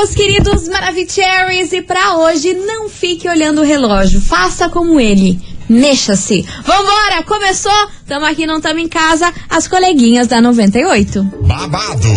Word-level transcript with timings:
meus 0.00 0.14
queridos 0.14 0.66
Maravicheries, 0.66 1.74
e 1.74 1.82
pra 1.82 2.16
hoje 2.16 2.54
não 2.54 2.88
fique 2.88 3.28
olhando 3.28 3.60
o 3.60 3.64
relógio, 3.64 4.18
faça 4.18 4.66
como 4.66 4.98
ele. 4.98 5.38
Mexa-se. 5.68 6.42
Vambora, 6.64 7.22
começou? 7.26 7.70
Tamo 8.08 8.24
aqui, 8.24 8.46
não 8.46 8.62
tamo 8.62 8.78
em 8.78 8.88
casa, 8.88 9.30
as 9.50 9.68
coleguinhas 9.68 10.26
da 10.26 10.40
98. 10.40 11.22
Babado, 11.42 12.08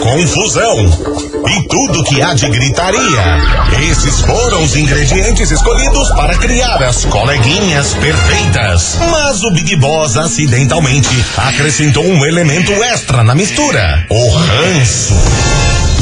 confusão 0.00 0.86
e 1.48 1.68
tudo 1.68 2.02
que 2.04 2.22
há 2.22 2.32
de 2.32 2.48
gritaria. 2.48 3.22
Esses 3.90 4.20
foram 4.22 4.64
os 4.64 4.74
ingredientes 4.74 5.50
escolhidos 5.50 6.08
para 6.12 6.34
criar 6.38 6.82
as 6.82 7.04
coleguinhas 7.04 7.92
perfeitas. 7.92 8.96
Mas 9.10 9.44
o 9.44 9.50
Big 9.50 9.76
Boss 9.76 10.16
acidentalmente 10.16 11.10
acrescentou 11.36 12.04
um 12.04 12.24
elemento 12.24 12.72
extra 12.72 13.22
na 13.22 13.34
mistura: 13.34 14.06
o 14.08 14.28
ranço. 14.30 15.57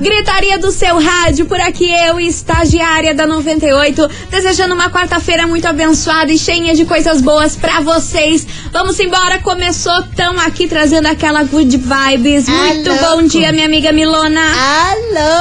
Gritaria 0.00 0.58
do 0.58 0.70
seu 0.70 0.98
rádio, 0.98 1.46
por 1.46 1.60
aqui 1.60 1.90
eu, 2.06 2.20
estagiária 2.20 3.14
da 3.14 3.26
98, 3.26 4.08
desejando 4.30 4.74
uma 4.74 4.90
quarta-feira 4.90 5.46
muito 5.46 5.66
abençoada 5.66 6.32
e 6.32 6.38
cheia 6.38 6.74
de 6.74 6.84
coisas 6.84 7.20
boas 7.20 7.56
pra 7.56 7.80
vocês. 7.80 8.46
Vamos 8.72 8.98
embora, 9.00 9.38
começou, 9.38 10.02
tamo 10.14 10.40
aqui 10.40 10.68
trazendo 10.68 11.06
aquela 11.06 11.42
good 11.44 11.76
vibes. 11.76 12.48
Muito 12.48 12.88
louco. 12.90 13.04
bom 13.04 13.22
dia, 13.22 13.52
minha 13.52 13.66
amiga 13.66 13.92
Milona. 13.92 14.40
Ah, 14.40 14.94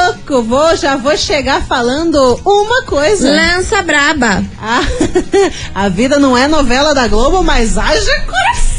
louco! 0.08 0.42
Vou, 0.44 0.76
já 0.76 0.96
vou 0.96 1.18
chegar 1.18 1.62
falando 1.66 2.40
uma 2.46 2.84
coisa. 2.84 3.30
Lança 3.30 3.82
braba. 3.82 4.44
Ah, 4.62 4.82
a 5.76 5.90
vida 5.90 6.18
não 6.18 6.38
é 6.38 6.48
novela 6.48 6.94
da 6.94 7.08
Globo, 7.08 7.44
mas 7.44 7.78
haja 7.78 8.22
coração! 8.22 8.74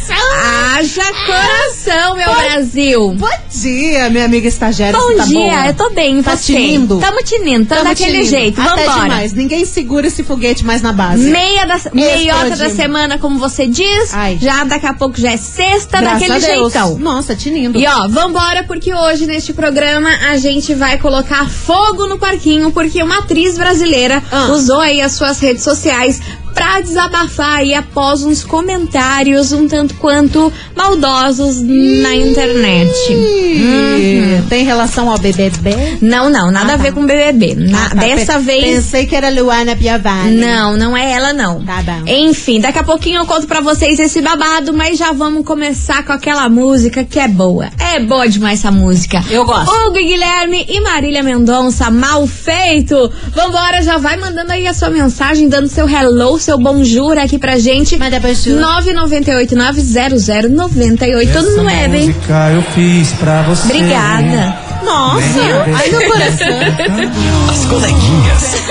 Haja 0.76 1.04
coração, 1.26 2.16
meu 2.16 2.34
Brasil. 2.34 3.14
Bom 3.14 3.28
dia, 3.50 4.10
minha 4.10 4.24
amiga 4.24 4.48
estagiária. 4.48 4.98
Bom 4.98 5.16
tá 5.16 5.24
dia, 5.34 5.50
boa? 5.50 5.66
eu 5.66 5.74
tô 5.74 5.90
bem, 5.90 6.22
Tá 6.22 6.36
você? 6.36 6.52
tinindo? 6.54 6.98
Tamo 6.98 7.22
tinindo, 7.22 7.66
tamo 7.66 7.80
Tamo 7.82 7.90
daquele 7.90 8.12
tinindo. 8.12 8.30
jeito. 8.30 8.60
Até 8.60 8.84
Vambora. 8.84 9.02
demais. 9.02 9.32
Ninguém 9.32 9.64
segura 9.64 10.06
esse 10.06 10.22
foguete 10.22 10.64
mais 10.64 10.82
na 10.82 10.92
base. 10.92 11.24
Meia 11.30 11.66
da, 11.66 11.80
meiota 11.92 12.56
da 12.56 12.70
semana, 12.70 13.18
como 13.18 13.38
você 13.38 13.66
diz. 13.66 14.12
Ai. 14.12 14.38
Já 14.40 14.64
daqui 14.64 14.86
a 14.86 14.94
pouco 14.94 15.20
já 15.20 15.32
é 15.32 15.36
sexta, 15.36 16.00
Graças 16.00 16.20
daquele 16.28 16.40
jeitão. 16.40 16.98
Nossa, 16.98 17.34
tinindo. 17.34 17.78
E 17.78 17.86
ó, 17.86 18.08
vambora, 18.08 18.64
porque 18.64 18.92
hoje 18.94 19.26
neste 19.26 19.52
programa 19.52 20.08
a 20.30 20.36
gente 20.36 20.74
vai 20.74 20.98
colocar 20.98 21.48
fogo 21.48 22.06
no 22.06 22.18
parquinho, 22.18 22.70
porque 22.72 23.02
uma 23.02 23.18
atriz 23.18 23.56
brasileira 23.58 24.22
Ah. 24.30 24.46
usou 24.52 24.80
aí 24.80 25.00
as 25.00 25.12
suas 25.12 25.38
redes 25.40 25.62
sociais 25.62 26.20
pra 26.54 26.80
desabafar 26.80 27.58
aí 27.58 27.74
após 27.74 28.22
uns 28.22 28.44
comentários 28.44 29.52
um 29.52 29.66
tanto 29.66 29.94
quanto 29.94 30.52
maldosos 30.76 31.60
na 31.60 32.14
internet. 32.14 32.92
Ih, 33.12 34.42
Tem 34.48 34.64
relação 34.64 35.10
ao 35.10 35.18
BBB? 35.18 35.98
Não, 36.00 36.30
não, 36.30 36.50
nada 36.50 36.72
Ah, 36.72 36.74
a 36.74 36.78
tá. 36.78 36.82
ver 36.84 36.92
com 36.92 37.04
BBB. 37.06 37.54
Na- 37.56 37.86
Ah, 37.86 37.90
tá. 37.90 37.94
Dessa 37.96 38.38
vez. 38.38 38.64
Pensei 38.64 39.06
que 39.06 39.14
era 39.16 39.28
Luana 39.30 39.74
Piovani. 39.76 40.36
Não, 40.36 40.76
não 40.76 40.96
é 40.96 41.12
ela 41.12 41.32
não. 41.32 41.62
Tá 41.64 41.82
bom. 41.82 42.02
Enfim, 42.06 42.60
daqui 42.60 42.78
a 42.78 42.84
pouquinho 42.84 43.18
eu 43.18 43.26
conto 43.26 43.46
pra 43.46 43.60
vocês 43.60 43.98
esse 43.98 44.20
babado, 44.22 44.72
mas 44.72 44.96
já 44.98 45.12
vamos 45.12 45.44
começar 45.44 46.04
com 46.04 46.12
aquela 46.12 46.48
música 46.48 47.04
que 47.04 47.18
é 47.18 47.28
boa. 47.28 47.68
É 47.78 48.00
boa 48.00 48.28
demais 48.28 48.60
essa 48.60 48.70
música. 48.70 49.22
Eu 49.30 49.44
gosto. 49.44 49.70
Hugo 49.70 49.98
e 49.98 50.04
Guilherme 50.04 50.64
e 50.68 50.80
Marília 50.80 51.22
Mendonça, 51.22 51.90
mal 51.90 52.26
feito. 52.26 53.10
Vambora, 53.34 53.82
já 53.82 53.96
vai 53.98 54.16
mandando 54.16 54.52
aí 54.52 54.66
a 54.66 54.74
sua 54.74 54.90
mensagem, 54.90 55.48
dando 55.48 55.68
seu 55.68 55.88
hello, 55.88 56.38
seu 56.44 56.58
bonjour 56.58 57.16
aqui 57.16 57.38
pra 57.38 57.58
gente. 57.58 57.96
Manda 57.96 58.20
bonjour. 58.20 58.60
998-900-98 58.60 61.56
no 61.56 61.64
web, 61.64 61.96
hein? 61.96 62.08
música 62.08 62.50
eu 62.50 62.60
fiz 62.74 63.12
pra 63.12 63.42
você. 63.44 63.72
Obrigada. 63.72 64.54
Nossa, 64.84 65.64
ai 65.74 65.88
meu 65.88 66.06
coração. 66.10 66.60
As 67.50 67.64
coleguinhas. 67.64 68.62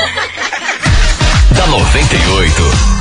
da 1.57 1.66
98. 1.67 2.92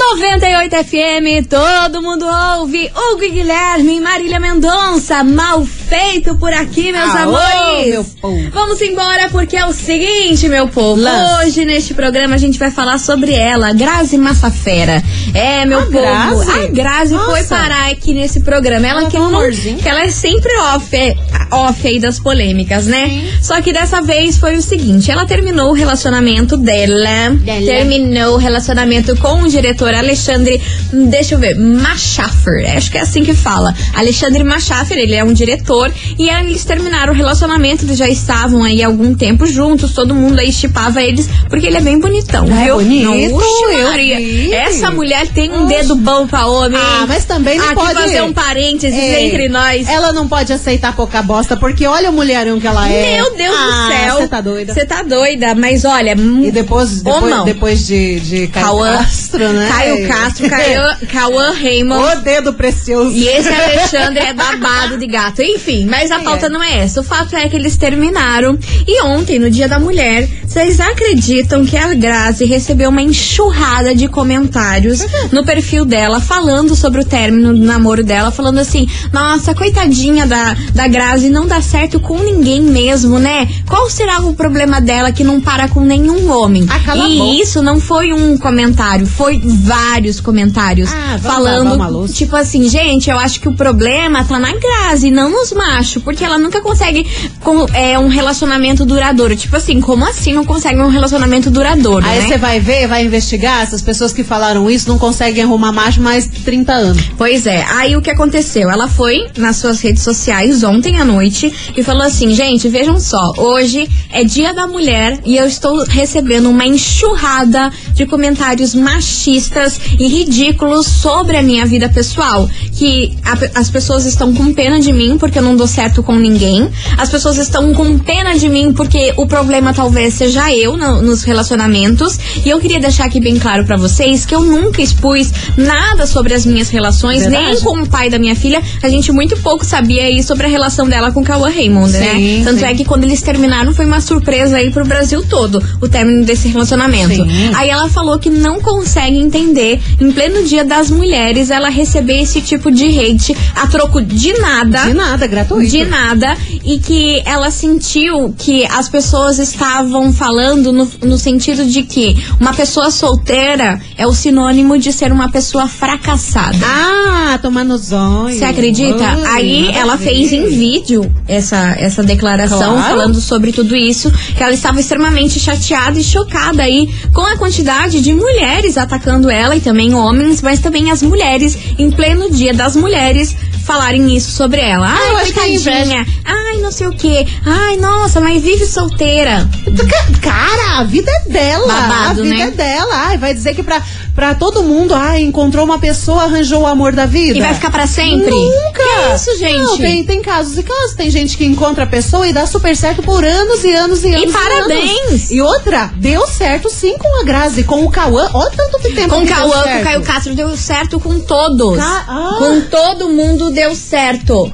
98 0.00 0.76
FM, 0.84 1.46
todo 1.46 2.00
mundo 2.02 2.24
ouve. 2.58 2.90
Hugo 3.12 3.22
e 3.22 3.30
Guilherme 3.30 4.00
Marília 4.00 4.40
Mendonça, 4.40 5.22
mal 5.22 5.64
feito 5.64 6.34
por 6.36 6.52
aqui, 6.52 6.90
meus 6.90 7.14
Aô, 7.14 7.36
amores. 7.36 7.86
meu 7.90 8.04
povo. 8.20 8.50
Vamos 8.50 8.80
embora 8.80 9.28
porque 9.28 9.56
é 9.58 9.66
o 9.66 9.72
seguinte, 9.74 10.48
meu 10.48 10.66
povo. 10.68 11.00
Lance. 11.00 11.46
Hoje 11.46 11.64
neste 11.66 11.92
programa 11.92 12.34
a 12.34 12.38
gente 12.38 12.58
vai 12.58 12.70
falar 12.70 12.98
sobre 12.98 13.34
ela, 13.34 13.72
Grazi 13.74 14.16
Massafera. 14.16 15.02
É, 15.34 15.66
meu 15.66 15.80
A 15.80 15.82
povo. 15.82 15.92
Grazi? 16.00 16.50
A 16.50 16.66
Grazi 16.68 17.14
Nossa. 17.14 17.30
foi 17.30 17.44
parar 17.44 17.90
aqui 17.90 18.14
nesse 18.14 18.40
programa. 18.40 18.86
Ela 18.86 19.10
que 19.10 19.18
um 19.18 19.30
não, 19.30 19.50
que 19.50 19.86
ela 19.88 20.00
é 20.00 20.10
sempre 20.10 20.50
off, 20.74 20.96
é, 20.96 21.14
off 21.50 21.86
aí 21.86 22.00
das 22.00 22.18
polêmicas, 22.18 22.86
né? 22.86 23.30
Só 23.42 23.60
que 23.60 23.70
dessa 23.70 24.00
vez 24.00 24.38
foi 24.38 24.56
o 24.56 24.62
seguinte, 24.62 25.10
ela 25.10 25.26
terminou 25.26 25.70
o 25.70 25.74
relacionamento 25.74 26.56
dela, 26.56 27.30
Dela. 27.44 27.66
terminou 27.66 28.34
o 28.34 28.38
relacionamento 28.38 29.14
com 29.16 29.42
o 29.42 29.48
diretor 29.48 29.89
Alexandre, 29.98 30.60
hum, 30.92 31.06
deixa 31.08 31.34
eu 31.34 31.38
ver, 31.38 31.54
Machafer, 31.56 32.76
acho 32.76 32.90
que 32.90 32.98
é 32.98 33.00
assim 33.00 33.22
que 33.22 33.34
fala. 33.34 33.74
Alexandre 33.94 34.42
Machafer, 34.44 34.98
ele 34.98 35.14
é 35.14 35.22
um 35.24 35.32
diretor 35.32 35.92
e 36.18 36.30
aí 36.30 36.46
eles 36.48 36.64
terminaram 36.64 37.12
o 37.12 37.16
relacionamento, 37.16 37.84
eles 37.84 37.98
já 37.98 38.08
estavam 38.08 38.62
aí 38.62 38.82
há 38.82 38.86
algum 38.86 39.14
tempo 39.14 39.46
juntos, 39.46 39.92
todo 39.92 40.14
mundo 40.14 40.38
aí 40.38 40.52
chipava 40.52 41.02
eles, 41.02 41.28
porque 41.48 41.66
ele 41.66 41.76
é 41.76 41.80
bem 41.80 41.98
bonitão, 41.98 42.46
Ah, 42.50 42.60
é 42.62 42.64
viu? 42.64 42.76
bonito, 42.76 43.04
Não, 43.04 43.36
Oxe, 43.36 43.62
eu 43.78 43.88
Maria. 43.88 44.56
Essa 44.56 44.90
mulher 44.90 45.28
tem 45.28 45.50
um 45.50 45.66
dedo 45.66 45.94
bom 45.96 46.26
pra 46.26 46.46
homem. 46.46 46.80
Ah, 46.80 47.04
mas 47.08 47.24
também 47.24 47.58
não 47.58 47.66
Aqui 47.66 47.74
pode 47.74 47.94
fazer 47.94 48.22
um 48.22 48.32
parênteses 48.32 48.98
É, 48.98 49.22
entre 49.24 49.48
nós. 49.48 49.88
Ela 49.88 50.12
não 50.12 50.28
pode 50.28 50.52
aceitar 50.52 50.94
pouca 50.94 51.22
bosta, 51.22 51.56
porque 51.56 51.86
olha 51.86 52.10
o 52.10 52.12
mulherão 52.12 52.58
que 52.60 52.66
ela 52.66 52.88
é. 52.88 53.16
Meu 53.16 53.36
Deus 53.36 53.54
Ah, 53.56 53.64
do 53.66 53.92
céu. 53.92 53.99
Tá 54.40 54.50
doida? 54.50 54.72
Você 54.74 54.86
tá 54.86 55.02
doida, 55.02 55.54
mas 55.54 55.84
olha. 55.84 56.14
E 56.16 56.50
depois, 56.50 57.02
depois, 57.02 57.22
Homão. 57.24 57.44
depois 57.44 57.86
de, 57.86 58.20
de 58.20 58.46
Caio 58.48 58.66
Cauã, 58.66 58.96
Castro, 58.96 59.48
né? 59.52 59.68
Caio 59.68 60.08
Castro, 60.08 60.48
Caio, 60.48 60.82
Cauã 61.12 61.52
Raymond. 61.52 62.16
O 62.18 62.20
dedo 62.22 62.52
precioso. 62.54 63.14
E 63.14 63.28
esse 63.28 63.48
Alexandre 63.52 64.20
é 64.20 64.32
babado 64.32 64.96
de 64.98 65.06
gato. 65.06 65.42
Enfim, 65.42 65.84
mas 65.86 66.10
a 66.10 66.20
É. 66.20 66.22
pauta 66.24 66.48
não 66.48 66.62
é 66.62 66.78
essa. 66.78 67.00
O 67.00 67.04
fato 67.04 67.36
é 67.36 67.48
que 67.48 67.56
eles 67.56 67.76
terminaram. 67.76 68.58
E 68.86 69.02
ontem, 69.02 69.38
no 69.38 69.50
Dia 69.50 69.68
da 69.68 69.78
Mulher, 69.78 70.26
vocês 70.46 70.80
acreditam 70.80 71.64
que 71.64 71.76
a 71.76 71.92
Grazi 71.94 72.44
recebeu 72.44 72.88
uma 72.90 73.02
enxurrada 73.02 73.94
de 73.94 74.08
comentários 74.08 75.00
no 75.32 75.44
perfil 75.44 75.84
dela, 75.84 76.20
falando 76.20 76.74
sobre 76.74 77.00
o 77.00 77.04
término 77.04 77.52
do 77.52 77.64
namoro 77.64 78.02
dela, 78.02 78.30
falando 78.30 78.58
assim: 78.58 78.88
nossa, 79.12 79.54
coitadinha 79.54 80.26
da, 80.26 80.54
da 80.74 80.88
Grazi, 80.88 81.28
não 81.28 81.46
dá 81.46 81.60
certo 81.60 82.00
com 82.00 82.18
ninguém 82.18 82.60
mesmo, 82.62 83.18
né? 83.18 83.48
Qual 83.68 83.88
será 83.90 84.20
o 84.20 84.29
problema 84.34 84.80
dela 84.80 85.12
que 85.12 85.24
não 85.24 85.40
para 85.40 85.68
com 85.68 85.80
nenhum 85.80 86.30
homem? 86.30 86.66
Ah, 86.68 86.96
e 86.96 87.40
isso 87.40 87.62
não 87.62 87.80
foi 87.80 88.12
um 88.12 88.36
comentário, 88.36 89.06
foi 89.06 89.40
vários 89.44 90.20
comentários 90.20 90.90
Ah, 90.92 91.18
falando 91.18 91.76
louça. 91.90 92.14
Tipo 92.14 92.36
assim, 92.36 92.68
gente, 92.68 93.10
eu 93.10 93.18
acho 93.18 93.40
que 93.40 93.48
o 93.48 93.52
problema 93.54 94.24
tá 94.24 94.38
na 94.38 94.52
Grazi, 94.52 95.10
não 95.10 95.30
nos 95.30 95.52
machos, 95.52 96.02
porque 96.02 96.24
ela 96.24 96.38
nunca 96.38 96.60
consegue 96.60 97.06
com, 97.40 97.66
é, 97.74 97.98
um 97.98 98.08
relacionamento 98.08 98.84
duradouro. 98.84 99.36
Tipo 99.36 99.56
assim, 99.56 99.80
como 99.80 100.04
assim 100.04 100.32
não 100.32 100.44
consegue 100.44 100.80
um 100.80 100.88
relacionamento 100.88 101.50
duradouro, 101.50 102.04
Aí 102.06 102.20
né? 102.20 102.28
você 102.28 102.38
vai 102.38 102.60
ver, 102.60 102.86
vai 102.86 103.04
investigar, 103.04 103.62
essas 103.62 103.82
pessoas 103.82 104.12
que 104.12 104.22
falaram 104.22 104.70
isso 104.70 104.88
não 104.88 104.98
conseguem 104.98 105.42
arrumar 105.42 105.72
macho 105.72 106.00
mais 106.00 106.28
de 106.28 106.40
30 106.40 106.72
anos. 106.72 107.02
Pois 107.16 107.46
é, 107.46 107.64
aí 107.64 107.96
o 107.96 108.02
que 108.02 108.10
aconteceu? 108.10 108.70
Ela 108.70 108.88
foi 108.88 109.26
nas 109.36 109.56
suas 109.56 109.80
redes 109.80 110.02
sociais 110.02 110.62
ontem 110.62 111.00
à 111.00 111.04
noite 111.04 111.52
e 111.76 111.82
falou 111.82 112.02
assim: 112.02 112.34
gente, 112.34 112.68
vejam 112.68 112.98
só, 113.00 113.32
hoje 113.36 113.88
é 114.12 114.24
dia 114.24 114.52
da 114.52 114.66
mulher 114.66 115.20
e 115.24 115.36
eu 115.36 115.46
estou 115.46 115.84
recebendo 115.84 116.50
uma 116.50 116.66
enxurrada 116.66 117.72
de 118.00 118.06
comentários 118.06 118.74
machistas 118.74 119.78
e 119.98 120.08
ridículos 120.08 120.86
sobre 120.86 121.36
a 121.36 121.42
minha 121.42 121.66
vida 121.66 121.86
pessoal. 121.88 122.48
Que 122.72 123.14
a 123.24 123.60
as 123.60 123.68
pessoas 123.70 124.04
estão 124.06 124.32
com 124.34 124.52
pena 124.54 124.78
de 124.80 124.92
mim 124.92 125.16
porque 125.18 125.38
eu 125.38 125.42
não 125.42 125.54
dou 125.56 125.66
certo 125.66 126.02
com 126.02 126.14
ninguém. 126.14 126.68
As 126.96 127.08
pessoas 127.10 127.36
estão 127.36 127.74
com 127.74 127.98
pena 127.98 128.38
de 128.38 128.48
mim 128.48 128.72
porque 128.72 129.12
o 129.16 129.26
problema 129.26 129.74
talvez 129.74 130.14
seja 130.14 130.50
eu 130.54 130.76
no- 130.76 131.02
nos 131.02 131.22
relacionamentos. 131.24 132.18
E 132.44 132.48
eu 132.48 132.58
queria 132.58 132.80
deixar 132.80 133.04
aqui 133.04 133.20
bem 133.20 133.38
claro 133.38 133.64
pra 133.66 133.76
vocês 133.76 134.24
que 134.24 134.34
eu 134.34 134.40
nunca 134.42 134.80
expus 134.80 135.30
nada 135.58 136.06
sobre 136.06 136.32
as 136.32 136.46
minhas 136.46 136.68
relações, 136.70 137.22
Verdade. 137.22 137.44
nem 137.44 137.60
com 137.60 137.82
o 137.82 137.86
pai 137.88 138.08
da 138.08 138.18
minha 138.18 138.34
filha. 138.36 138.62
A 138.82 138.88
gente 138.88 139.12
muito 139.12 139.36
pouco 139.38 139.64
sabia 139.64 140.04
aí 140.04 140.22
sobre 140.22 140.46
a 140.46 140.48
relação 140.48 140.88
dela 140.88 141.12
com 141.12 141.20
o 141.20 141.24
Cauã 141.24 141.50
Raymond, 141.50 141.92
né? 141.92 142.14
Sim, 142.14 142.42
Tanto 142.44 142.60
sim. 142.60 142.64
é 142.66 142.74
que 142.74 142.84
quando 142.84 143.04
eles 143.04 143.20
terminaram 143.20 143.74
foi 143.74 143.84
uma 143.84 144.00
surpresa 144.00 144.56
aí 144.56 144.70
pro 144.70 144.86
Brasil 144.86 145.22
todo, 145.28 145.62
o 145.82 145.88
término 145.88 146.24
desse 146.24 146.48
relacionamento. 146.48 147.14
Sim. 147.14 147.50
Aí 147.54 147.68
ela 147.68 147.88
falou 147.90 148.18
que 148.18 148.30
não 148.30 148.60
consegue 148.60 149.18
entender, 149.18 149.80
em 150.00 150.10
pleno 150.12 150.42
dia 150.44 150.64
das 150.64 150.90
mulheres, 150.90 151.50
ela 151.50 151.68
receber 151.68 152.20
esse 152.22 152.40
tipo 152.40 152.70
de 152.70 152.86
hate 152.86 153.36
a 153.54 153.66
troco 153.66 154.00
de 154.00 154.32
nada. 154.34 154.84
De 154.84 154.94
nada, 154.94 155.26
gratuito. 155.26 155.70
De 155.70 155.84
nada, 155.84 156.36
e 156.64 156.78
que 156.78 157.22
ela 157.24 157.50
sentiu 157.50 158.34
que 158.38 158.64
as 158.66 158.88
pessoas 158.88 159.38
estavam 159.38 160.12
falando 160.12 160.72
no, 160.72 160.90
no 161.02 161.18
sentido 161.18 161.64
de 161.66 161.82
que 161.82 162.16
uma 162.40 162.52
pessoa 162.52 162.90
solteira 162.90 163.80
é 163.96 164.06
o 164.06 164.12
sinônimo 164.14 164.78
de 164.78 164.92
ser 164.92 165.12
uma 165.12 165.28
pessoa 165.30 165.66
fracassada. 165.68 166.58
Ah, 166.64 167.38
tomando 167.40 167.76
zóio. 167.76 168.36
Você 168.36 168.44
acredita? 168.44 169.04
Ai, 169.04 169.40
Aí 169.40 169.70
ela 169.74 169.96
fez 169.96 170.32
em 170.32 170.46
vídeo 170.46 171.10
essa, 171.26 171.74
essa 171.78 172.02
declaração 172.02 172.74
Claro. 172.74 172.82
falando 172.90 173.20
sobre 173.20 173.52
tudo 173.52 173.74
isso, 173.74 174.10
que 174.36 174.42
ela 174.42 174.52
estava 174.52 174.80
extremamente 174.80 175.40
chateada 175.40 175.98
e 175.98 176.04
chocada 176.04 176.62
aí 176.62 176.88
com 177.12 177.22
a 177.22 177.36
quantidade 177.36 177.79
de 177.88 178.12
mulheres 178.14 178.76
atacando 178.76 179.30
ela 179.30 179.56
e 179.56 179.60
também 179.60 179.94
homens, 179.94 180.42
mas 180.42 180.60
também 180.60 180.90
as 180.90 181.02
mulheres, 181.02 181.56
em 181.78 181.90
pleno 181.90 182.30
dia 182.30 182.52
das 182.52 182.76
mulheres, 182.76 183.34
falarem 183.64 184.14
isso 184.16 184.30
sobre 184.32 184.60
ela. 184.60 184.86
eu 184.88 185.16
Ai, 185.16 185.22
acho 185.22 185.32
que 185.32 185.40
é 185.40 185.42
coitadinha. 185.46 186.06
Ai, 186.24 186.58
não 186.58 186.72
sei 186.72 186.86
o 186.86 186.92
quê. 186.92 187.26
Ai, 187.44 187.76
nossa, 187.76 188.20
mas 188.20 188.42
vive 188.42 188.66
solteira. 188.66 189.48
Ca- 189.64 190.20
Cara, 190.20 190.78
a 190.80 190.84
vida 190.84 191.10
é 191.10 191.28
dela. 191.30 191.66
Babado, 191.66 192.20
a 192.20 192.24
vida 192.24 192.34
né? 192.36 192.40
é 192.42 192.50
dela. 192.50 192.94
Ai, 193.06 193.18
vai 193.18 193.32
dizer 193.34 193.54
que 193.54 193.62
pra, 193.62 193.82
pra 194.14 194.34
todo 194.34 194.62
mundo, 194.62 194.94
ai, 194.94 195.20
encontrou 195.22 195.64
uma 195.64 195.78
pessoa, 195.78 196.24
arranjou 196.24 196.62
o 196.62 196.66
amor 196.66 196.92
da 196.92 197.06
vida. 197.06 197.38
E 197.38 197.40
vai 197.40 197.54
ficar 197.54 197.70
pra 197.70 197.86
sempre? 197.86 198.30
Nunca. 198.30 198.80
Que 198.80 199.14
isso, 199.14 199.38
gente? 199.38 199.56
Não, 199.62 199.76
tem, 199.78 200.04
tem 200.04 200.22
casos 200.22 200.56
e 200.58 200.62
casos. 200.62 200.94
Tem 200.94 201.10
gente 201.10 201.36
que 201.36 201.44
encontra 201.44 201.84
a 201.84 201.86
pessoa 201.86 202.26
e 202.28 202.32
dá 202.32 202.46
super 202.46 202.76
certo 202.76 203.02
por 203.02 203.24
anos 203.24 203.64
e 203.64 203.72
anos 203.74 204.04
e 204.04 204.14
anos. 204.14 204.32
parabéns. 204.32 205.00
anos. 205.08 205.30
E 205.30 205.40
outra, 205.40 205.90
deu 205.96 206.26
certo 206.26 206.68
sim 206.70 206.96
com 206.98 207.20
a 207.20 207.24
Grazi, 207.24 207.64
com 207.64 207.84
o 207.84 207.90
Cauã. 207.90 208.28
Olha 208.32 208.50
tanto 208.56 208.80
de 208.80 208.90
tempo 208.94 209.14
Com 209.14 209.22
o 209.22 209.26
que 209.26 209.32
Cauã, 209.32 209.62
com 209.62 209.78
o 209.80 209.82
Caio 209.84 210.02
Castro, 210.02 210.34
deu 210.34 210.56
certo 210.56 210.98
com 211.00 211.20
todos. 211.20 211.76
Ca- 211.78 212.04
ah. 212.08 212.36
Com 212.38 212.60
todo 212.62 213.08
mundo 213.08 213.49
deu 213.50 213.74
certo. 213.74 214.52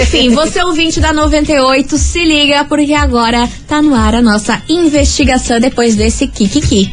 Enfim, 0.00 0.30
você 0.34 0.62
ouvinte 0.62 1.00
da 1.00 1.12
98, 1.12 1.96
se 1.96 2.24
liga, 2.24 2.64
porque 2.64 2.94
agora 2.94 3.48
tá 3.68 3.80
no 3.80 3.94
ar 3.94 4.14
a 4.14 4.22
nossa 4.22 4.62
investigação 4.68 5.60
depois 5.60 5.94
desse 5.96 6.26
Kikiki. 6.26 6.90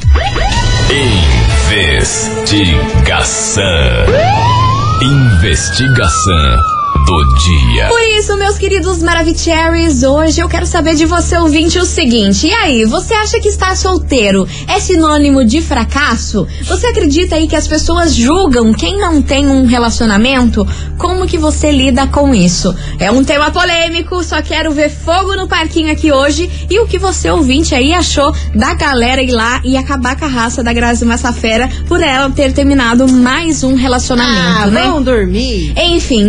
Investigação. 1.69 3.63
Investigação 5.01 6.70
do 7.05 7.23
dia. 7.35 7.87
Por 7.87 8.01
isso, 8.17 8.37
meus 8.37 8.57
queridos 8.57 9.01
Maravicheries, 9.01 10.03
hoje 10.03 10.39
eu 10.39 10.47
quero 10.47 10.65
saber 10.65 10.95
de 10.95 11.05
você, 11.05 11.37
ouvinte, 11.37 11.79
o 11.79 11.85
seguinte. 11.85 12.47
E 12.47 12.53
aí, 12.53 12.85
você 12.85 13.13
acha 13.13 13.39
que 13.39 13.47
estar 13.47 13.75
solteiro 13.75 14.47
é 14.67 14.79
sinônimo 14.79 15.43
de 15.43 15.61
fracasso? 15.61 16.47
Você 16.63 16.87
acredita 16.87 17.35
aí 17.35 17.47
que 17.47 17.55
as 17.55 17.67
pessoas 17.67 18.13
julgam 18.15 18.73
quem 18.73 18.97
não 18.97 19.21
tem 19.21 19.47
um 19.47 19.65
relacionamento? 19.65 20.65
Como 20.97 21.25
que 21.25 21.37
você 21.37 21.71
lida 21.71 22.07
com 22.07 22.33
isso? 22.35 22.73
É 22.99 23.09
um 23.11 23.23
tema 23.23 23.51
polêmico, 23.51 24.23
só 24.23 24.41
quero 24.41 24.71
ver 24.71 24.89
fogo 24.89 25.35
no 25.35 25.47
parquinho 25.47 25.91
aqui 25.91 26.11
hoje. 26.11 26.49
E 26.69 26.79
o 26.79 26.87
que 26.87 26.99
você, 26.99 27.29
ouvinte, 27.29 27.73
aí 27.73 27.93
achou 27.93 28.33
da 28.53 28.73
galera 28.73 29.21
ir 29.21 29.31
lá 29.31 29.59
e 29.63 29.75
acabar 29.75 30.15
com 30.17 30.25
a 30.25 30.29
raça 30.29 30.63
da 30.63 30.71
Grazi 30.71 31.03
Massafera 31.05 31.69
por 31.87 32.01
ela 32.01 32.29
ter 32.29 32.53
terminado 32.53 33.07
mais 33.07 33.63
um 33.63 33.75
relacionamento, 33.75 34.41
Ah, 34.61 34.67
né? 34.67 34.83
vão 34.83 35.01
dormir. 35.01 35.73
Enfim, 35.77 36.23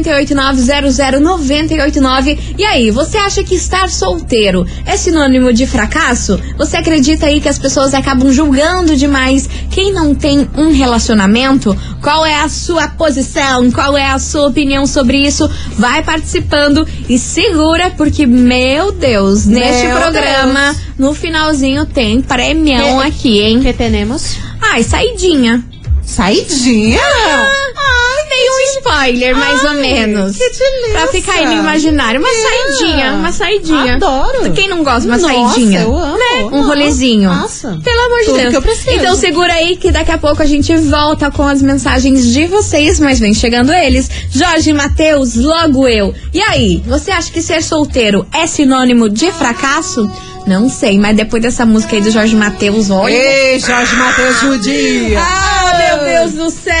998900989. 0.00 2.54
E 2.58 2.64
aí, 2.64 2.90
você 2.90 3.16
acha 3.18 3.42
que 3.44 3.54
estar 3.54 3.88
solteiro 3.88 4.66
é 4.86 4.96
sinônimo 4.96 5.52
de 5.52 5.66
fracasso? 5.66 6.40
Você 6.56 6.76
acredita 6.76 7.26
aí 7.26 7.40
que 7.40 7.48
as 7.48 7.58
pessoas 7.58 7.94
acabam 7.94 8.30
julgando 8.32 8.96
demais 8.96 9.48
quem 9.70 9.92
não 9.92 10.14
tem 10.14 10.48
um 10.56 10.72
relacionamento? 10.72 11.76
Qual 12.00 12.24
é 12.24 12.36
a 12.40 12.48
sua 12.48 12.88
posição? 12.88 13.70
Qual 13.70 13.96
é 13.96 14.06
a 14.06 14.18
sua 14.18 14.48
opinião 14.48 14.86
sobre 14.86 15.18
isso? 15.18 15.48
Vai 15.78 16.02
participando 16.02 16.86
e 17.08 17.18
segura, 17.18 17.90
porque, 17.90 18.26
meu 18.26 18.92
Deus, 18.92 19.46
neste 19.46 19.86
Meu 19.86 19.96
programa, 19.98 20.72
Deus. 20.72 20.76
no 20.98 21.14
finalzinho 21.14 21.86
tem 21.86 22.20
premião 22.20 23.00
Que- 23.00 23.06
aqui, 23.08 23.40
hein? 23.40 23.60
que 23.60 23.72
temos? 23.72 24.36
Ai, 24.60 24.82
saidinha. 24.82 25.62
Saidinha? 26.04 27.00
Ai, 27.00 28.28
veio 28.28 28.52
um 28.52 28.60
spoiler, 28.78 29.36
mais 29.36 29.62
ou 29.62 29.70
Ai, 29.70 29.76
menos. 29.76 30.36
que 30.36 30.50
delícia. 30.50 30.92
Pra 30.92 31.06
ficar 31.08 31.32
aí 31.34 31.46
no 31.46 31.52
imaginário. 31.52 32.20
Uma 32.20 32.28
É. 32.28 32.32
saidinha, 32.32 33.12
uma 33.14 33.32
saidinha. 33.32 33.94
Adoro. 33.94 34.52
Quem 34.52 34.68
não 34.68 34.82
gosta 34.84 35.00
de 35.02 35.06
uma 35.08 35.18
Nossa, 35.18 35.32
saidinha? 35.54 35.80
eu 35.80 35.96
amo. 35.96 36.16
Né? 36.18 36.44
Um 36.52 36.66
rolezinho. 36.66 37.30
nossa. 37.32 37.78
Pelo 37.82 38.00
amor 38.06 38.18
de 38.20 38.24
Tudo 38.26 38.36
Deus. 38.38 38.50
que 38.50 38.56
eu 38.56 38.62
preciso. 38.62 38.90
Então 38.90 39.14
segura 39.16 39.52
aí 39.52 39.76
que 39.76 39.90
daqui 39.90 40.10
a 40.12 40.18
pouco 40.18 40.42
a 40.42 40.46
gente 40.46 40.74
volta 40.76 41.30
com 41.30 41.42
as 41.46 41.62
mensagens 41.62 42.26
de 42.32 42.46
vocês, 42.46 42.98
mas 43.00 43.18
vem 43.20 43.34
chegando 43.34 43.72
eles. 43.72 44.08
Jorge 44.30 44.72
Matheus, 44.72 45.34
logo 45.36 45.86
eu. 45.88 46.14
E 46.32 46.40
aí, 46.42 46.82
você 46.86 47.10
acha 47.10 47.30
que 47.30 47.42
ser 47.42 47.62
solteiro 47.62 48.26
é 48.32 48.46
sinônimo 48.46 49.08
de 49.08 49.30
fracasso? 49.32 50.10
Não 50.46 50.68
sei, 50.68 50.98
mas 50.98 51.16
depois 51.16 51.40
dessa 51.40 51.64
música 51.64 51.94
aí 51.94 52.02
do 52.02 52.10
Jorge 52.10 52.34
Matheus, 52.34 52.90
olha. 52.90 53.12
Ei, 53.14 53.60
Jorge 53.60 53.94
Matheus 53.94 54.40
Judia. 54.40 55.20
Ah, 55.20 55.72
meu 55.78 56.04
Deus 56.04 56.32
do 56.32 56.50
céu! 56.50 56.72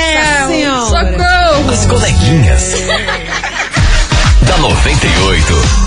Socorro! 0.86 1.72
As 1.82 1.86
coleguinhas. 1.86 2.74
da 4.46 4.58
98. 4.58 5.82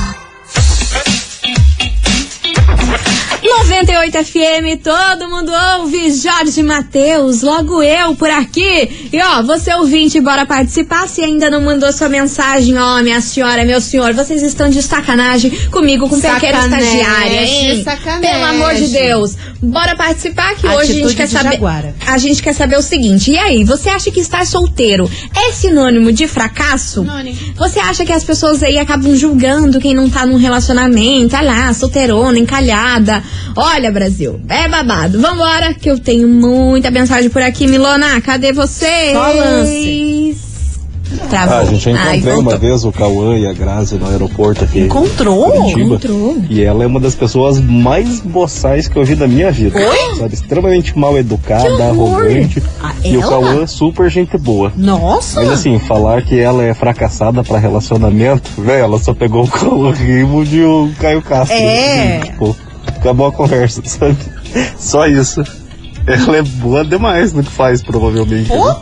98 3.41 4.25
FM, 4.25 4.81
todo 4.83 5.29
mundo 5.29 5.53
ouve. 5.79 6.11
Jorge 6.11 6.61
Matheus, 6.63 7.41
logo 7.43 7.81
eu 7.81 8.13
por 8.15 8.29
aqui. 8.29 9.04
E 9.15 9.21
ó, 9.21 9.41
você 9.41 9.73
ouvinte, 9.73 10.19
bora 10.19 10.45
participar. 10.45 11.07
Se 11.07 11.21
ainda 11.21 11.49
não 11.49 11.61
mandou 11.61 11.89
sua 11.93 12.09
mensagem, 12.09 12.77
ó, 12.77 13.01
minha 13.01 13.21
senhora, 13.21 13.63
meu 13.63 13.79
senhor, 13.79 14.13
vocês 14.13 14.43
estão 14.43 14.69
de 14.69 14.81
sacanagem 14.81 15.51
comigo 15.71 16.09
com 16.09 16.19
pequena 16.19 16.65
estagiária, 16.65 17.45
hein? 17.45 17.81
sacanagem. 17.81 18.29
Pelo 18.29 18.43
amor 18.43 18.75
de 18.75 18.89
Deus. 18.89 19.37
Bora 19.61 19.95
participar 19.95 20.55
que 20.55 20.67
hoje 20.67 20.75
a 20.75 20.85
gente 20.85 20.91
Atitude 20.95 21.15
quer 21.15 21.27
saber. 21.27 21.51
jaguara. 21.53 21.95
A 22.05 22.17
gente 22.17 22.43
quer 22.43 22.53
saber 22.53 22.77
o 22.77 22.81
seguinte. 22.81 23.31
E 23.31 23.37
aí, 23.37 23.63
você 23.63 23.87
acha 23.87 24.11
que 24.11 24.19
estar 24.19 24.45
solteiro 24.45 25.09
é 25.33 25.53
sinônimo 25.53 26.11
de 26.11 26.27
fracasso? 26.27 26.99
Sinônimo. 26.99 27.37
Você 27.55 27.79
acha 27.79 28.03
que 28.05 28.11
as 28.11 28.25
pessoas 28.25 28.61
aí 28.61 28.77
acabam 28.77 29.15
julgando 29.15 29.79
quem 29.79 29.93
não 29.93 30.09
tá 30.09 30.25
num 30.25 30.35
relacionamento? 30.35 31.37
Ah 31.37 31.41
lá, 31.41 31.73
solteirona, 31.73 32.37
encalhada. 32.37 33.23
Olha, 33.55 33.89
Brasil, 33.93 34.41
é 34.49 34.67
babado. 34.67 35.21
Vambora, 35.21 35.73
que 35.73 35.89
eu 35.89 35.97
tenho 35.97 36.27
muita 36.27 36.91
mensagem 36.91 37.29
por 37.29 37.41
aqui. 37.41 37.65
Milona, 37.65 38.19
cadê 38.19 38.51
você? 38.51 39.04
Só 39.13 39.31
lance. 39.33 40.15
Travou. 41.29 41.55
Ah, 41.55 41.59
a 41.59 41.65
gente 41.65 41.89
encontrei 41.89 42.33
uma 42.33 42.57
vez 42.57 42.83
o 42.83 42.91
Cauã 42.91 43.37
e 43.37 43.45
a 43.45 43.53
Grazi 43.53 43.95
no 43.95 44.09
aeroporto 44.09 44.63
aqui. 44.63 44.81
Encontrou? 44.81 45.51
Curitiba. 45.51 45.81
Encontrou. 45.81 46.37
E 46.49 46.63
ela 46.63 46.83
é 46.83 46.87
uma 46.87 46.99
das 46.99 47.15
pessoas 47.15 47.59
mais 47.59 48.19
boçais 48.21 48.87
que 48.87 48.97
eu 48.97 49.05
vi 49.05 49.15
da 49.15 49.27
minha 49.27 49.51
vida. 49.51 49.79
Sabe, 50.17 50.33
extremamente 50.33 50.97
mal 50.97 51.17
educada, 51.17 51.85
arrogante. 51.85 52.61
Ah, 52.81 52.93
e 53.03 53.17
o? 53.17 53.21
Cauã 53.21 53.67
super 53.67 54.09
gente 54.09 54.37
boa. 54.37 54.71
Nossa. 54.75 55.41
Mas 55.41 55.51
assim, 55.51 55.79
falar 55.79 56.21
que 56.23 56.39
ela 56.39 56.63
é 56.63 56.73
fracassada 56.73 57.43
pra 57.43 57.59
relacionamento, 57.59 58.49
velho, 58.61 58.83
ela 58.83 58.99
só 58.99 59.13
pegou 59.13 59.43
o 59.43 59.47
Cauã 59.47 59.93
Raymond 59.93 60.55
e 60.55 60.63
o 60.63 60.89
Caio 60.99 61.21
Castro. 61.21 61.55
É. 61.55 62.19
Tipo, 62.19 62.55
acabou 62.87 63.27
a 63.27 63.31
conversa, 63.31 63.81
sabe? 63.85 64.17
Só 64.77 65.05
isso. 65.07 65.43
Ela 66.07 66.37
é 66.37 66.41
boa 66.43 66.85
demais 66.85 67.33
no 67.33 67.43
que 67.43 67.49
faz, 67.49 67.81
provavelmente. 67.81 68.51
Ô, 68.51 68.67
né? 68.67 68.75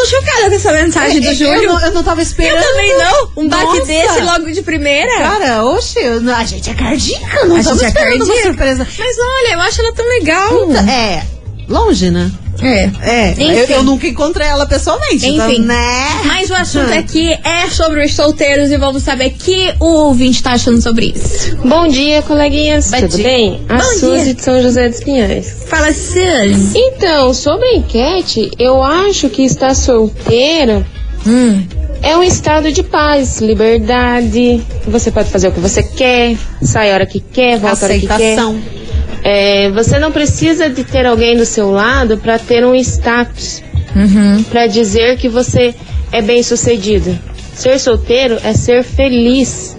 Eu 0.00 0.04
tô 0.04 0.06
chocada 0.06 0.48
com 0.48 0.54
essa 0.56 0.72
mensagem 0.72 1.18
É, 1.18 1.20
do 1.20 1.28
é, 1.28 1.34
Júlio. 1.34 1.62
Eu 1.62 1.68
não, 1.68 1.80
eu 1.80 1.92
não 1.92 2.02
tava 2.02 2.20
Eu 2.20 2.22
esperando. 2.22 2.62
também 2.62 2.96
não. 2.96 3.30
Um 3.36 3.48
Nossa. 3.48 3.84
desse 3.84 4.20
logo 4.20 4.50
de 4.50 4.62
primeira. 4.62 5.14
Cara, 5.18 5.64
oxe, 5.64 5.98
eu 5.98 6.34
a 6.34 6.44
gente 6.44 6.70
é 6.70 6.74
cardíaca, 6.74 7.44
não 7.46 7.56
A 7.56 7.60
estamos 7.60 7.80
gente 7.80 7.96
é 7.96 8.00
esperando 8.00 8.24
uma 8.24 8.42
surpresa. 8.42 8.88
Mas 8.98 9.16
olha, 9.18 9.52
eu 9.54 9.60
acho 9.60 9.80
ela 9.82 9.92
tão 9.92 10.06
legal. 10.08 10.72
É, 10.88 11.22
longe, 11.68 12.10
né? 12.10 12.30
É. 12.62 12.90
É, 13.02 13.30
Enfim. 13.32 13.50
eu, 13.52 13.66
eu 13.66 13.82
nunca 13.82 14.06
encontrei 14.06 14.46
ela 14.46 14.66
pessoalmente. 14.66 15.26
então, 15.26 15.50
Enfim. 15.50 15.62
né? 15.62 16.08
Mas 16.24 16.50
o 16.50 16.54
assunto 16.54 16.90
Hum. 16.90 16.98
aqui 16.98 17.32
é 17.44 17.68
sobre 17.70 18.04
os 18.04 18.14
solteiros 18.14 18.70
e 18.70 18.76
vamos 18.76 19.02
saber 19.02 19.28
o 19.28 19.30
que 19.30 19.72
o 19.80 19.86
ouvinte 19.86 20.42
tá 20.42 20.52
achando 20.52 20.80
sobre 20.80 21.12
isso. 21.16 21.56
Bom 21.64 21.88
dia, 21.88 22.22
coleguinhas. 22.22 22.90
Bom 22.90 23.00
Tudo 23.00 23.16
dia. 23.16 23.24
bem? 23.24 23.60
A 23.68 23.76
Bom 23.76 23.82
Suzy 23.82 24.24
dia. 24.24 24.34
de 24.34 24.42
São 24.42 24.60
José 24.62 24.88
dos 24.88 25.00
Pinhais. 25.00 25.56
Fala, 25.66 25.92
Suzy. 25.92 26.72
Então, 26.74 27.32
sobre 27.32 27.66
a 27.66 27.74
enquete, 27.76 28.50
eu 28.58 28.82
acho 28.82 29.28
que 29.30 29.42
estar 29.42 29.74
solteira 29.74 30.86
Hum. 31.26 31.62
é 32.02 32.16
um 32.16 32.22
estado 32.22 32.72
de 32.72 32.82
paz, 32.82 33.40
liberdade. 33.40 34.60
Você 34.88 35.10
pode 35.10 35.28
fazer 35.30 35.48
o 35.48 35.52
que 35.52 35.60
você 35.60 35.82
quer, 35.82 36.36
sai 36.62 36.90
a 36.90 36.94
hora 36.94 37.06
que 37.06 37.20
quer, 37.20 37.58
volta 37.58 37.84
a 37.84 37.88
hora 37.88 37.98
que 37.98 38.06
quer. 38.06 38.36
É, 39.22 39.70
você 39.70 39.98
não 39.98 40.10
precisa 40.10 40.68
de 40.68 40.82
ter 40.84 41.04
alguém 41.06 41.36
do 41.36 41.44
seu 41.44 41.70
lado 41.70 42.16
para 42.18 42.38
ter 42.38 42.64
um 42.64 42.74
status, 42.74 43.62
para 44.50 44.66
dizer 44.66 45.18
que 45.18 45.28
você 45.28 45.74
é 46.10 46.22
bem 46.22 46.42
sucedido. 46.42 47.18
Ser 47.54 47.78
solteiro 47.78 48.38
é 48.42 48.52
ser 48.54 48.82
feliz. 48.82 49.76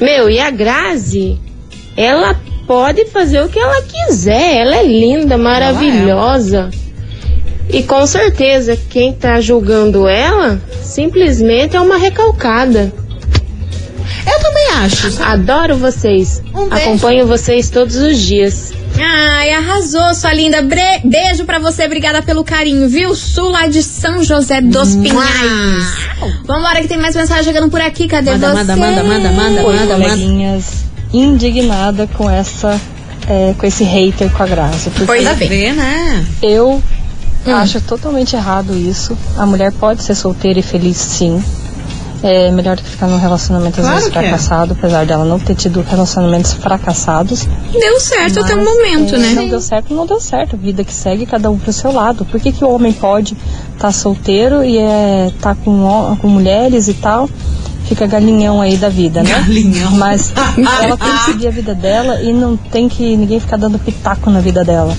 Meu, 0.00 0.30
e 0.30 0.38
a 0.38 0.50
Grazi, 0.50 1.38
ela 1.96 2.38
pode 2.66 3.06
fazer 3.06 3.42
o 3.42 3.48
que 3.48 3.58
ela 3.58 3.82
quiser. 3.82 4.56
Ela 4.56 4.76
é 4.76 4.82
linda, 4.84 5.36
maravilhosa. 5.36 6.70
E 7.68 7.82
com 7.82 8.06
certeza, 8.06 8.78
quem 8.88 9.12
tá 9.12 9.40
julgando 9.40 10.06
ela 10.06 10.60
simplesmente 10.82 11.76
é 11.76 11.80
uma 11.80 11.96
recalcada. 11.96 12.92
Eu 14.26 14.40
também 14.40 14.68
acho. 14.84 15.10
sabe? 15.10 15.32
Adoro 15.32 15.76
vocês. 15.76 16.42
Um 16.54 16.68
beijo. 16.68 16.84
Acompanho 16.88 17.26
vocês 17.26 17.68
todos 17.70 17.96
os 17.96 18.18
dias. 18.18 18.72
Ai, 18.98 19.50
arrasou, 19.52 20.14
sua 20.14 20.32
linda. 20.32 20.62
Bre- 20.62 21.00
beijo 21.04 21.44
pra 21.44 21.58
você, 21.58 21.84
obrigada 21.84 22.22
pelo 22.22 22.44
carinho, 22.44 22.88
viu? 22.88 23.14
Sul 23.14 23.50
lá 23.50 23.66
de 23.66 23.82
São 23.82 24.22
José 24.22 24.60
dos 24.60 24.94
Pinhais. 24.94 25.84
Vambora 26.46 26.80
que 26.80 26.88
tem 26.88 26.96
mais 26.98 27.14
mensagem 27.16 27.44
chegando 27.44 27.70
por 27.70 27.80
aqui, 27.80 28.06
cadê 28.06 28.30
Manda, 28.32 28.48
você? 28.50 28.54
manda, 28.54 28.76
manda, 28.76 29.02
manda, 29.02 29.30
manda, 29.32 29.62
Oi, 29.64 29.76
manda, 29.76 29.98
manda. 29.98 30.58
Indignada 31.12 32.08
com 32.16 32.28
essa, 32.30 32.80
é, 33.28 33.54
com 33.58 33.66
esse 33.66 33.84
hater 33.84 34.30
com 34.30 34.42
a 34.42 34.46
Graça. 34.46 34.90
Porque 34.90 35.06
Pois 35.06 35.24
bem. 35.36 35.48
ver, 35.48 35.72
né? 35.74 36.24
eu 36.40 36.82
acho 37.56 37.80
totalmente 37.82 38.34
errado 38.34 38.74
isso. 38.76 39.16
A 39.36 39.44
mulher 39.46 39.70
pode 39.72 40.02
ser 40.02 40.14
solteira 40.14 40.58
e 40.60 40.62
feliz 40.62 40.96
sim. 40.96 41.42
É 42.26 42.50
melhor 42.50 42.74
do 42.74 42.82
que 42.82 42.88
ficar 42.88 43.06
num 43.06 43.18
relacionamento 43.18 43.78
às 43.78 43.86
Claro 43.86 44.00
vezes 44.00 44.16
é. 44.16 44.18
fracassado, 44.18 44.72
apesar 44.72 45.04
dela 45.04 45.26
não 45.26 45.38
ter 45.38 45.54
tido 45.54 45.82
relacionamentos 45.82 46.54
fracassados. 46.54 47.46
Deu 47.70 48.00
certo 48.00 48.40
até 48.40 48.54
o 48.54 48.64
momento, 48.64 49.14
É, 49.14 49.18
né? 49.18 49.30
Não 49.34 49.46
deu 49.46 49.60
certo, 49.60 49.92
não 49.92 50.06
deu 50.06 50.18
certo. 50.18 50.56
Vida 50.56 50.82
que 50.82 50.94
segue, 50.94 51.26
cada 51.26 51.50
um 51.50 51.58
pro 51.58 51.70
seu 51.70 51.92
lado. 51.92 52.24
Por 52.24 52.40
que, 52.40 52.50
que 52.50 52.64
o 52.64 52.70
homem 52.70 52.94
pode 52.94 53.36
estar 53.74 53.92
solteiro 53.92 54.64
e 54.64 54.78
é, 54.78 55.30
tá 55.38 55.54
com, 55.54 56.16
com 56.18 56.26
mulheres 56.28 56.88
e 56.88 56.94
tal? 56.94 57.28
Fica 57.84 58.06
galinhão 58.06 58.62
aí 58.62 58.78
da 58.78 58.88
vida, 58.88 59.22
né? 59.22 59.28
Galinhão. 59.30 59.90
Mas 59.90 60.32
ela 60.56 60.96
tem 60.96 61.12
que 61.12 61.24
seguir 61.26 61.48
a 61.48 61.50
vida 61.50 61.74
dela 61.74 62.22
e 62.22 62.32
não 62.32 62.56
tem 62.56 62.88
que 62.88 63.14
ninguém 63.18 63.38
ficar 63.38 63.58
dando 63.58 63.78
pitaco 63.78 64.30
na 64.30 64.40
vida 64.40 64.64
dela. 64.64 64.96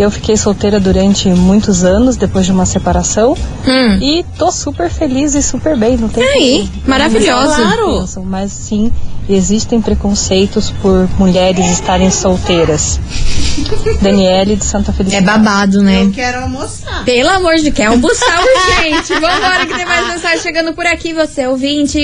Eu 0.00 0.10
fiquei 0.10 0.34
solteira 0.34 0.80
durante 0.80 1.28
muitos 1.28 1.84
anos, 1.84 2.16
depois 2.16 2.46
de 2.46 2.52
uma 2.52 2.64
separação, 2.64 3.34
Hum. 3.68 3.98
e 4.00 4.24
tô 4.38 4.50
super 4.50 4.88
feliz 4.88 5.34
e 5.34 5.42
super 5.42 5.76
bem, 5.76 5.98
não 5.98 6.08
tem 6.08 6.22
Aí, 6.24 6.68
como. 6.72 6.88
maravilhosa. 6.88 7.54
Claro. 7.56 8.04
Mas 8.24 8.50
sim, 8.50 8.90
existem 9.34 9.80
preconceitos 9.80 10.70
por 10.82 11.08
mulheres 11.18 11.66
estarem 11.70 12.10
solteiras. 12.10 13.00
Daniele 14.00 14.56
de 14.56 14.64
Santa 14.64 14.90
É 14.90 14.94
Felicidade. 14.94 15.24
babado, 15.26 15.82
né? 15.82 16.02
Eu 16.04 16.10
quero 16.10 16.42
almoçar. 16.42 17.04
Pelo 17.04 17.28
amor 17.30 17.56
de 17.56 17.62
Deus, 17.64 17.74
quer 17.74 17.86
almoçar 17.86 18.40
urgente. 18.40 19.12
Vambora 19.14 19.66
que 19.66 19.74
tem 19.74 19.84
mais 19.86 20.08
mensagem 20.08 20.38
chegando 20.40 20.72
por 20.72 20.86
aqui, 20.86 21.12
você 21.12 21.46
ouvinte. 21.46 22.00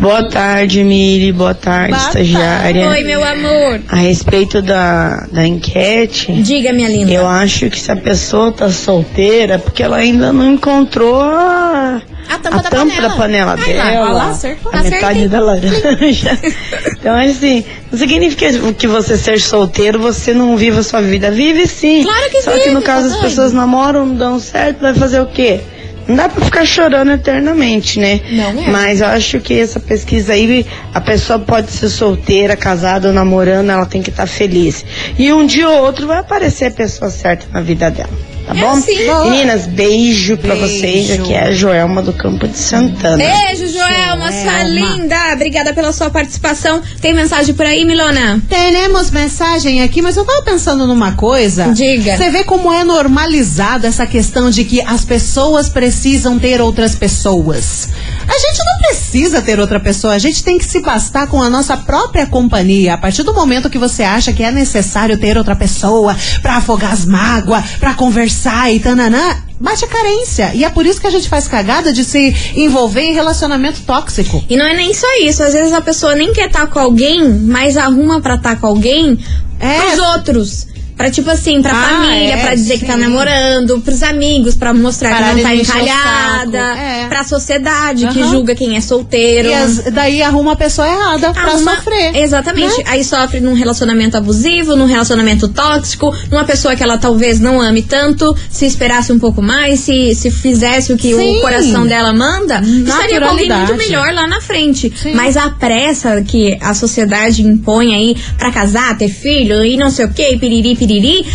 Boa 0.00 0.28
tarde, 0.28 0.82
Miri. 0.84 1.32
Boa 1.32 1.54
tarde, 1.54 1.94
Boa 1.94 2.06
estagiária. 2.06 2.88
Oi, 2.88 3.02
meu 3.04 3.22
amor. 3.24 3.80
A 3.88 3.96
respeito 3.96 4.62
da, 4.62 5.26
da 5.32 5.46
enquete, 5.46 6.32
Diga, 6.42 6.72
minha 6.72 6.88
linda. 6.88 7.12
eu 7.12 7.26
acho 7.26 7.68
que 7.70 7.78
se 7.78 7.90
a 7.90 7.96
pessoa 7.96 8.52
tá 8.52 8.70
solteira, 8.70 9.54
é 9.54 9.58
porque 9.58 9.82
ela 9.82 9.96
ainda 9.96 10.32
não 10.32 10.52
encontrou 10.52 11.20
a, 11.20 12.00
A 12.34 12.38
tampa 12.38 12.56
a 12.58 12.62
da 12.62 12.70
tampa 12.70 12.84
panela. 12.94 13.08
da 13.08 13.16
panela 13.16 13.56
Ai, 13.58 13.92
dela. 13.92 14.12
lá, 14.12 14.30
acertou. 14.30 14.72
a 14.72 14.76
Acertei. 14.78 15.00
metade 15.00 15.28
da 15.28 15.40
laranja. 15.40 16.38
então, 16.98 17.16
assim, 17.16 17.64
não 17.92 17.98
significa 17.98 18.46
que 18.76 18.86
você 18.86 19.16
ser 19.16 19.40
solteiro, 19.40 19.98
você 20.00 20.34
não 20.34 20.56
vive 20.56 20.78
a 20.78 20.82
sua 20.82 21.00
vida. 21.00 21.30
Vive 21.30 21.66
sim. 21.66 22.02
Claro 22.02 22.30
que 22.30 22.42
Só 22.42 22.50
que 22.52 22.58
vive, 22.58 22.70
no 22.72 22.82
caso 22.82 23.08
tá 23.08 23.14
as 23.16 23.20
pessoas 23.20 23.52
namoram, 23.52 24.06
não 24.06 24.16
dão 24.16 24.38
certo, 24.40 24.80
vai 24.80 24.94
fazer 24.94 25.20
o 25.20 25.26
quê? 25.26 25.60
Não 26.06 26.16
dá 26.16 26.28
pra 26.28 26.44
ficar 26.44 26.66
chorando 26.66 27.12
eternamente, 27.12 27.98
né? 27.98 28.20
Não 28.30 28.62
é. 28.62 28.68
Mas 28.70 29.00
eu 29.00 29.06
acho 29.06 29.40
que 29.40 29.58
essa 29.58 29.80
pesquisa 29.80 30.34
aí, 30.34 30.66
a 30.92 31.00
pessoa 31.00 31.38
pode 31.38 31.70
ser 31.70 31.88
solteira, 31.88 32.54
casada 32.56 33.08
ou 33.08 33.14
namorando, 33.14 33.70
ela 33.70 33.86
tem 33.86 34.02
que 34.02 34.10
estar 34.10 34.26
feliz. 34.26 34.84
E 35.18 35.32
um 35.32 35.46
dia 35.46 35.66
ou 35.68 35.82
outro 35.82 36.06
vai 36.06 36.18
aparecer 36.18 36.66
a 36.66 36.70
pessoa 36.70 37.10
certa 37.10 37.46
na 37.52 37.62
vida 37.62 37.90
dela. 37.90 38.10
Tá 38.46 38.54
É 38.54 38.60
bom? 38.60 38.72
assim. 38.72 39.06
Boa. 39.06 39.24
Meninas, 39.30 39.66
beijo 39.66 40.36
pra 40.36 40.54
Beijo. 40.54 40.66
vocês. 40.78 41.10
Aqui 41.12 41.32
é 41.32 41.44
a 41.44 41.52
Joelma 41.52 42.02
do 42.02 42.12
Campo 42.12 42.46
de 42.46 42.58
Santana. 42.58 43.16
Beijo, 43.16 43.66
Joelma, 43.68 44.30
sua 44.30 44.42
Joelma. 44.42 44.68
linda. 44.96 45.16
Obrigada 45.32 45.72
pela 45.72 45.92
sua 45.92 46.10
participação. 46.10 46.82
Tem 47.00 47.14
mensagem 47.14 47.54
por 47.54 47.64
aí, 47.64 47.84
Milona? 47.84 48.42
Temos 48.48 49.10
mensagem 49.10 49.82
aqui, 49.82 50.02
mas 50.02 50.16
eu 50.16 50.24
tava 50.24 50.42
pensando 50.42 50.86
numa 50.86 51.12
coisa. 51.12 51.72
Diga. 51.72 52.16
Você 52.16 52.28
vê 52.30 52.44
como 52.44 52.72
é 52.72 52.84
normalizada 52.84 53.88
essa 53.88 54.06
questão 54.06 54.50
de 54.50 54.64
que 54.64 54.80
as 54.82 55.04
pessoas 55.04 55.68
precisam 55.68 56.38
ter 56.38 56.60
outras 56.60 56.94
pessoas. 56.94 57.88
A 58.34 58.38
gente 58.38 58.64
não 58.64 58.78
precisa 58.78 59.40
ter 59.40 59.60
outra 59.60 59.78
pessoa, 59.78 60.12
a 60.12 60.18
gente 60.18 60.42
tem 60.42 60.58
que 60.58 60.64
se 60.64 60.80
bastar 60.80 61.28
com 61.28 61.40
a 61.40 61.48
nossa 61.48 61.76
própria 61.76 62.26
companhia. 62.26 62.94
A 62.94 62.98
partir 62.98 63.22
do 63.22 63.32
momento 63.32 63.70
que 63.70 63.78
você 63.78 64.02
acha 64.02 64.32
que 64.32 64.42
é 64.42 64.50
necessário 64.50 65.16
ter 65.16 65.38
outra 65.38 65.54
pessoa 65.54 66.16
pra 66.42 66.56
afogar 66.56 66.92
as 66.92 67.04
mágoas, 67.06 67.62
pra 67.78 67.94
conversar 67.94 68.72
e 68.72 68.80
tananã, 68.80 69.36
bate 69.60 69.84
a 69.84 69.88
carência. 69.88 70.52
E 70.52 70.64
é 70.64 70.68
por 70.68 70.84
isso 70.84 71.00
que 71.00 71.06
a 71.06 71.10
gente 71.10 71.28
faz 71.28 71.46
cagada 71.46 71.92
de 71.92 72.04
se 72.04 72.34
envolver 72.56 73.02
em 73.02 73.14
relacionamento 73.14 73.82
tóxico. 73.82 74.44
E 74.50 74.56
não 74.56 74.66
é 74.66 74.74
nem 74.74 74.92
só 74.92 75.06
isso. 75.22 75.40
Às 75.40 75.52
vezes 75.52 75.72
a 75.72 75.80
pessoa 75.80 76.16
nem 76.16 76.32
quer 76.32 76.46
estar 76.48 76.66
com 76.66 76.80
alguém, 76.80 77.38
mas 77.38 77.76
arruma 77.76 78.20
pra 78.20 78.34
estar 78.34 78.56
com 78.56 78.66
alguém 78.66 79.16
É. 79.60 79.78
pros 79.80 79.98
outros. 80.00 80.66
Pra, 80.96 81.10
tipo 81.10 81.28
assim, 81.28 81.60
pra 81.60 81.72
Ah, 81.72 81.88
família, 81.88 82.34
é, 82.34 82.36
pra 82.42 82.54
dizer 82.54 82.78
que 82.78 82.84
tá 82.86 82.94
sim. 82.94 83.00
namorando, 83.00 83.80
pros 83.80 84.02
amigos, 84.02 84.54
pra 84.54 84.72
mostrar 84.72 85.10
Parar 85.10 85.30
que 85.30 85.34
não 85.36 85.42
tá 85.42 85.54
encalhada. 85.54 86.58
É. 86.58 87.06
pra 87.08 87.24
sociedade 87.24 88.06
que 88.08 88.20
Aham. 88.20 88.30
julga 88.30 88.54
quem 88.54 88.76
é 88.76 88.80
solteiro. 88.80 89.48
E 89.48 89.54
as- 89.54 89.78
daí 89.92 90.22
arruma 90.22 90.52
a 90.52 90.56
pessoa 90.56 90.86
errada 90.88 91.32
pra 91.32 91.42
Arruma- 91.52 91.76
sofrer. 91.76 92.16
Exatamente. 92.16 92.78
né? 92.78 92.84
Aí 92.86 93.04
sofre 93.04 93.40
num 93.40 93.54
relacionamento 93.54 94.16
abusivo, 94.16 94.74
num 94.76 94.86
relacionamento 94.86 95.48
tóxico, 95.48 96.14
numa 96.30 96.44
pessoa 96.44 96.74
que 96.76 96.82
ela 96.82 96.96
talvez 96.98 97.40
não 97.40 97.60
ame 97.60 97.82
tanto, 97.82 98.34
se 98.50 98.64
esperasse 98.66 99.12
um 99.12 99.18
pouco 99.18 99.42
mais, 99.42 99.80
se, 99.80 100.14
se 100.14 100.30
fizesse 100.30 100.92
o 100.92 100.96
que 100.96 101.14
Sim. 101.14 101.38
o 101.38 101.40
coração 101.40 101.86
dela 101.86 102.12
manda, 102.12 102.60
estaria 102.60 103.20
com 103.20 103.26
alguém 103.28 103.48
muito 103.52 103.74
melhor 103.76 104.12
lá 104.12 104.26
na 104.26 104.40
frente. 104.40 104.92
Sim. 104.96 105.14
Mas 105.14 105.36
a 105.36 105.50
pressa 105.50 106.22
que 106.22 106.56
a 106.60 106.72
sociedade 106.74 107.42
impõe 107.42 107.94
aí 107.94 108.16
pra 108.38 108.50
casar, 108.52 108.96
ter 108.96 109.08
filho 109.08 109.64
e 109.64 109.76
não 109.76 109.90
sei 109.90 110.04
o 110.06 110.10
que, 110.12 110.36
piriri, 110.36 110.74
piriri, 110.74 110.83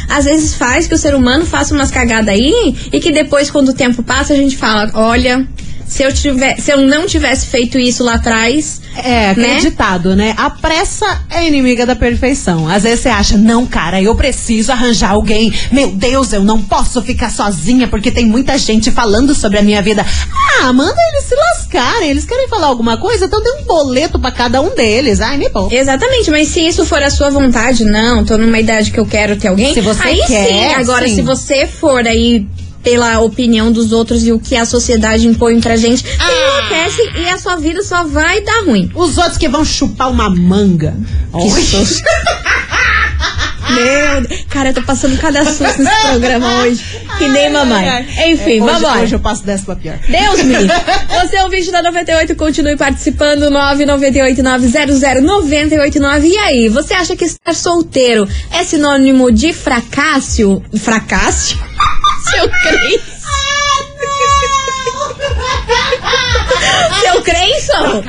às 0.08 0.26
vezes 0.26 0.54
faz 0.54 0.88
que 0.88 0.94
o 0.94 0.98
ser 0.98 1.16
humano 1.16 1.46
faça 1.46 1.74
umas 1.74 1.92
cagadas 1.92 2.34
aí 2.34 2.76
e 2.92 3.00
que 3.00 3.12
depois, 3.12 3.50
quando 3.50 3.70
o 3.70 3.74
tempo 3.74 4.04
passa, 4.04 4.34
a 4.34 4.38
gente 4.38 4.58
fala, 4.58 4.90
olha. 4.94 5.48
Se 5.88 6.04
eu, 6.04 6.14
tiver, 6.14 6.56
se 6.62 6.72
eu 6.72 6.82
não 6.82 7.08
tivesse 7.08 7.48
feito 7.48 7.80
isso 7.80 8.04
lá 8.04 8.14
atrás, 8.14 8.80
É, 9.04 9.36
Né? 9.36 9.60
ditado, 9.60 10.16
né? 10.16 10.34
A 10.38 10.50
pressa 10.50 11.24
é 11.30 11.46
inimiga 11.48 11.86
da 11.86 11.96
perfeição. 11.96 12.68
Às 12.68 12.84
vezes 12.84 13.02
você 13.02 13.10
acha, 13.10 13.38
não, 13.38 13.66
cara, 13.66 14.02
eu 14.02 14.16
preciso 14.16 14.72
arranjar 14.72 15.12
alguém. 15.12 15.54
Meu 15.72 15.92
Deus, 15.92 16.34
eu 16.34 16.44
não 16.44 16.62
posso 16.62 17.02
ficar 17.02 17.30
sozinha 17.30 17.88
porque 17.88 18.12
tem 18.12 18.26
muita 18.26 18.58
gente 18.58 18.92
falando 18.92 19.34
sobre 19.34 19.60
a 19.60 19.62
minha 19.62 19.82
vida. 19.82 20.06
Ah, 20.62 20.74
manda 20.74 20.96
eles 21.14 21.24
se 21.26 21.36
lascarem. 21.36 22.10
Eles 22.10 22.26
querem 22.26 22.48
falar 22.48 22.68
alguma 22.68 22.98
coisa, 22.98 23.26
então 23.26 23.42
dê 23.42 23.52
um 23.52 23.64
boleto 23.64 24.20
pra 24.20 24.32
cada 24.32 24.62
um 24.62 24.74
deles. 24.76 25.22
Ai, 25.22 25.38
me 25.38 25.50
bom. 25.50 25.70
Exatamente, 25.72 26.30
mas 26.32 26.48
se 26.50 26.66
isso 26.66 26.86
for 26.86 27.02
a 27.02 27.10
sua 27.10 27.30
vontade, 27.30 27.84
não, 27.84 28.26
tô 28.26 28.38
numa 28.38 28.60
idade 28.60 28.92
que 28.92 29.00
eu 29.00 29.06
quero 29.06 29.36
ter 29.38 29.48
alguém. 29.48 29.74
Se 29.74 29.82
você 29.82 30.08
aí 30.08 30.18
quer, 30.28 30.48
sim, 30.48 30.74
agora 30.76 31.08
sim. 31.08 31.16
se 31.16 31.22
você 31.22 31.66
for 31.68 32.06
aí 32.06 32.46
pela 32.84 33.20
opinião 33.20 33.72
dos 33.72 33.92
outros 33.92 34.26
e 34.26 34.32
o 34.32 34.40
que 34.40 34.56
a 34.56 34.66
sociedade 34.66 35.28
impõe 35.28 35.60
pra 35.60 35.76
gente, 35.76 36.04
Ah. 36.20 36.32
enlouquece 36.32 37.02
e 37.20 37.30
a 37.30 37.38
sua 37.38 37.58
vida 37.58 37.84
só 37.84 38.04
vai 38.06 38.42
dar 38.42 38.64
ruim. 38.66 38.90
Os 38.96 39.18
outros 39.18 39.38
que 39.38 39.50
vão 39.50 39.66
chupar 39.66 40.10
uma 40.10 40.30
manga. 40.30 40.96
Oi. 41.34 41.50
Meu 43.70 44.22
Deus. 44.22 44.46
Cara, 44.50 44.70
eu 44.70 44.74
tô 44.74 44.82
passando 44.82 45.16
cada 45.20 45.46
susto 45.46 45.84
nesse 45.84 46.02
programa 46.02 46.64
hoje. 46.64 46.84
Que 47.20 47.28
nem 47.28 47.52
mamãe. 47.52 48.08
Enfim, 48.32 48.58
É, 48.60 48.64
hoje, 48.64 48.74
vambora. 48.74 49.02
Hoje 49.02 49.14
eu 49.16 49.20
passo 49.20 49.46
dessa 49.46 49.64
pra 49.64 49.76
pior. 49.76 50.00
Deus 50.08 50.42
me 50.44 50.56
livre. 50.56 50.74
Você 51.22 51.36
é 51.36 51.46
o 51.46 51.50
vídeo 51.50 51.72
da 51.72 51.84
98, 51.84 52.36
continue 52.36 52.76
participando. 52.76 53.44
998900989. 53.52 56.24
E 56.24 56.36
aí, 56.38 56.68
você 56.70 56.94
acha 56.96 57.16
que 57.16 57.26
estar 57.26 57.54
solteiro 57.54 58.28
é 58.52 58.64
sinônimo 58.64 59.32
de 59.32 59.54
fracasso? 59.54 60.64
Fracasso? 60.80 61.56
Seu 62.32 62.50
Cris. 62.50 63.02
Seu 67.02 67.22
Creyson? 67.24 68.02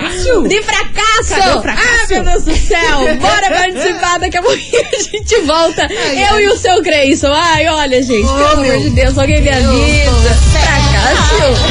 De 0.49 0.63
fracasso? 0.63 1.63
Fracasso? 1.63 1.89
Ah, 1.91 2.07
meu 2.11 2.25
Deus 2.25 2.45
do 2.45 2.57
céu. 2.57 3.17
Bora 3.21 3.51
participar, 3.51 4.19
daqui 4.19 4.37
a 4.37 4.43
pouquinho 4.43 4.83
a 4.93 5.03
gente 5.03 5.41
volta. 5.43 5.87
Eu 6.31 6.41
e 6.41 6.49
o 6.49 6.57
seu 6.57 6.83
Creyson. 6.83 7.33
Ai, 7.33 7.69
olha, 7.69 8.03
gente, 8.03 8.27
pelo 8.27 8.47
amor 8.49 8.79
de 8.79 8.91
Deus, 8.91 9.17
alguém 9.19 9.41
me 9.41 9.49
avisa. 9.49 10.35
Fracasso. 10.53 11.63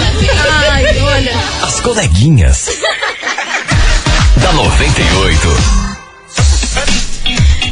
Ai, 0.72 1.00
olha. 1.02 1.34
As 1.64 1.80
coleguinhas. 1.82 2.70
da 4.38 4.54
98. 4.54 5.79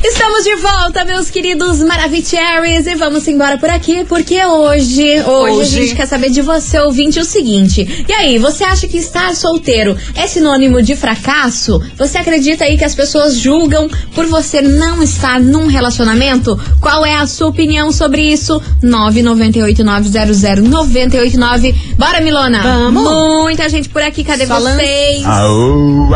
Estamos 0.03 0.43
de 0.43 0.55
volta, 0.57 1.03
meus 1.05 1.29
queridos 1.29 1.79
Maravicheries, 1.79 2.85
e 2.85 2.95
vamos 2.95 3.25
embora 3.27 3.57
por 3.57 3.69
aqui, 3.69 4.03
porque 4.05 4.43
hoje, 4.45 5.21
hoje, 5.21 5.25
Hoje. 5.25 5.77
a 5.77 5.81
gente 5.81 5.95
quer 5.95 6.05
saber 6.05 6.29
de 6.29 6.41
você, 6.41 6.77
ouvinte, 6.79 7.19
o 7.19 7.25
seguinte. 7.25 8.05
E 8.07 8.13
aí, 8.13 8.37
você 8.37 8.63
acha 8.63 8.87
que 8.87 8.97
estar 8.97 9.33
solteiro 9.35 9.97
é 10.15 10.27
sinônimo 10.27 10.81
de 10.83 10.95
fracasso? 10.95 11.81
Você 11.97 12.17
acredita 12.19 12.63
aí 12.63 12.77
que 12.77 12.85
as 12.85 12.93
pessoas 12.95 13.35
julgam 13.37 13.89
por 14.13 14.25
você 14.27 14.61
não 14.61 15.01
estar 15.01 15.39
num 15.39 15.65
relacionamento? 15.67 16.55
Qual 16.79 17.03
é 17.05 17.15
a 17.15 17.25
sua 17.25 17.47
opinião 17.47 17.91
sobre 17.91 18.21
isso? 18.21 18.61
998900989. 18.83 21.73
Bora, 21.97 22.21
Milona! 22.21 22.61
Vamos. 22.61 23.43
Muita 23.43 23.67
gente 23.67 23.89
por 23.89 24.01
aqui, 24.03 24.23
cadê 24.23 24.45
Só 24.45 24.59
vocês? 24.59 25.25
Aô! 25.25 26.07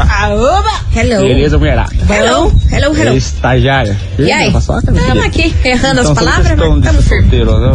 Hello! 0.95 1.21
Beleza, 1.21 1.57
mulherada? 1.57 1.91
Hello, 2.09 2.51
hello, 2.71 2.95
hello. 2.95 3.17
Estagiária. 3.71 3.97
E 4.19 4.31
aí? 4.31 4.47
Estamos 4.53 5.23
aqui, 5.23 5.55
errando 5.63 6.01
as 6.01 6.09
Então, 6.09 6.15
sobre 6.15 6.29
a 6.29 6.31
palavras, 6.33 6.57
mas 6.57 6.77
estamos 6.77 7.05
solteiro, 7.05 7.59
né, 7.59 7.71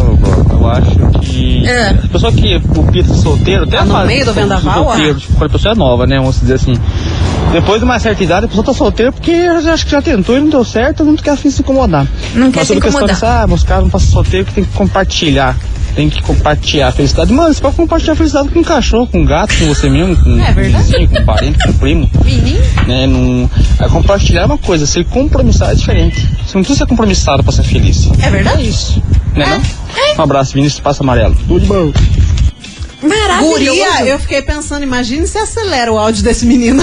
eu, 0.51 0.67
acho 0.69 1.19
que 1.21 1.65
É. 1.67 1.89
a 1.89 2.07
pessoa 2.07 2.31
que 2.31 2.55
o 2.55 2.83
Pito 2.91 3.13
solteiro 3.15 3.63
até 3.63 3.77
Tá 3.77 3.85
no 3.85 4.05
meio 4.05 4.25
do 4.25 4.33
vendaval, 4.33 4.85
solteiro, 4.85 5.15
ah? 5.17 5.19
tipo, 5.19 5.33
quando 5.33 5.49
a 5.49 5.53
pessoa 5.53 5.71
é 5.73 5.75
nova, 5.75 6.05
né, 6.05 6.17
vamos 6.17 6.39
dizer 6.39 6.53
assim. 6.55 6.73
Depois 7.51 7.79
de 7.79 7.85
uma 7.85 7.97
certa 7.99 8.23
idade, 8.23 8.45
a 8.45 8.47
pessoa 8.49 8.65
tá 8.65 8.73
solteira 8.73 9.11
porque 9.11 9.31
acho 9.31 9.85
que 9.85 9.91
já 9.91 10.01
tentou 10.01 10.37
e 10.37 10.41
não 10.41 10.49
deu 10.49 10.63
certo, 10.63 11.03
não 11.03 11.15
quer 11.15 11.35
de 11.35 11.51
se 11.51 11.61
incomodar. 11.61 12.05
Não 12.35 12.51
quer 12.51 12.59
Mas 12.59 12.67
se 12.67 12.73
sobre 12.73 12.79
a 12.79 12.91
questão 12.91 13.01
incomodar. 13.01 13.07
dessa, 13.07 13.43
ah, 13.43 13.47
meus 13.47 13.63
caras 13.63 13.83
não 13.83 13.89
passam 13.89 14.09
solteiro 14.09 14.45
que 14.45 14.53
tem 14.53 14.63
que 14.65 14.73
compartilhar. 14.73 15.55
Tem 15.97 16.11
que 16.11 16.21
compartilhar 16.21 16.89
a 16.89 16.91
felicidade. 16.91 17.33
Mano, 17.33 17.51
você 17.51 17.59
pode 17.59 17.75
compartilhar 17.75 18.13
a 18.13 18.15
felicidade 18.15 18.49
com 18.49 18.59
um 18.59 18.63
cachorro, 18.63 19.07
com 19.07 19.17
um 19.19 19.25
gato, 19.25 19.57
com 19.57 19.65
você 19.65 19.89
mesmo, 19.89 20.15
com 20.15 20.29
É 20.39 20.51
um 20.51 20.53
vizinho, 20.53 21.09
com 21.09 21.19
um 21.19 21.25
parente, 21.25 21.57
com 21.57 21.69
um 21.71 21.73
primo 21.73 22.11
Menino. 22.23 22.59
né? 22.87 23.07
Não, 23.07 23.49
é 23.79 23.89
compartilhar 23.89 24.41
é 24.41 24.45
uma 24.45 24.59
coisa, 24.59 24.85
ser 24.85 25.03
compromissado 25.05 25.71
é 25.71 25.75
diferente. 25.75 26.19
Você 26.45 26.55
não 26.55 26.61
precisa 26.61 26.77
ser 26.77 26.85
compromissado 26.85 27.43
pra 27.43 27.51
ser 27.51 27.63
feliz. 27.63 28.07
É 28.21 28.29
verdade? 28.29 28.61
É 28.61 28.65
isso. 28.65 29.01
Né, 29.35 29.43
não? 29.47 30.19
Um 30.19 30.21
abraço, 30.21 30.53
Vinícius 30.53 30.79
Passa 30.79 31.01
Amarelo. 31.01 31.35
Tudo 31.47 31.61
de 31.61 31.65
bom. 31.65 31.91
Maravilhoso. 33.01 33.79
Guria, 33.79 34.05
eu 34.07 34.19
fiquei 34.19 34.41
pensando, 34.41 34.81
imagine 34.83 35.27
se 35.27 35.37
acelera 35.37 35.91
o 35.93 35.99
áudio 35.99 36.23
desse 36.23 36.45
menino. 36.47 36.81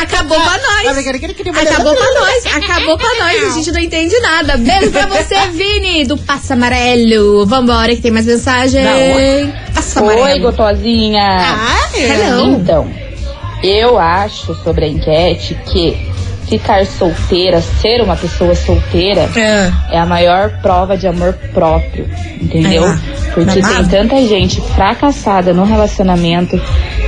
Acabou 0.00 0.40
pra 0.40 0.58
nós. 0.84 0.98
Acabou 1.58 1.94
pra 1.96 2.20
nós. 2.20 2.46
Acabou 2.54 2.96
pra 2.96 3.08
nós. 3.18 3.44
A 3.44 3.50
gente 3.56 3.72
não 3.72 3.80
entende 3.80 4.16
nada. 4.20 4.56
Beijo 4.56 4.90
pra 4.92 5.06
você, 5.06 5.34
Vini, 5.52 6.04
do 6.04 6.16
Passa 6.16 6.54
Amarelo. 6.54 7.44
Vambora, 7.46 7.94
que 7.96 8.00
tem 8.02 8.12
mais 8.12 8.26
mensagem. 8.26 8.80
Passa 9.74 10.02
Oi, 10.04 10.14
Amarelo. 10.14 10.40
gotosinha. 10.42 11.22
Ah. 11.24 11.88
Então, 12.42 12.88
eu 13.62 13.98
acho 13.98 14.54
sobre 14.62 14.84
a 14.84 14.88
enquete 14.88 15.58
que 15.72 16.09
ficar 16.50 16.84
solteira, 16.84 17.60
ser 17.62 18.02
uma 18.02 18.16
pessoa 18.16 18.54
solteira, 18.54 19.28
É. 19.36 19.70
é 19.92 19.98
a 19.98 20.04
maior 20.04 20.50
prova 20.60 20.96
de 20.96 21.06
amor 21.06 21.32
próprio, 21.54 22.06
entendeu? 22.40 22.84
É. 22.86 22.98
Porque 23.32 23.60
Babado. 23.62 23.88
tem 23.88 24.00
tanta 24.00 24.26
gente 24.26 24.60
fracassada 24.60 25.54
no 25.54 25.64
relacionamento 25.64 26.60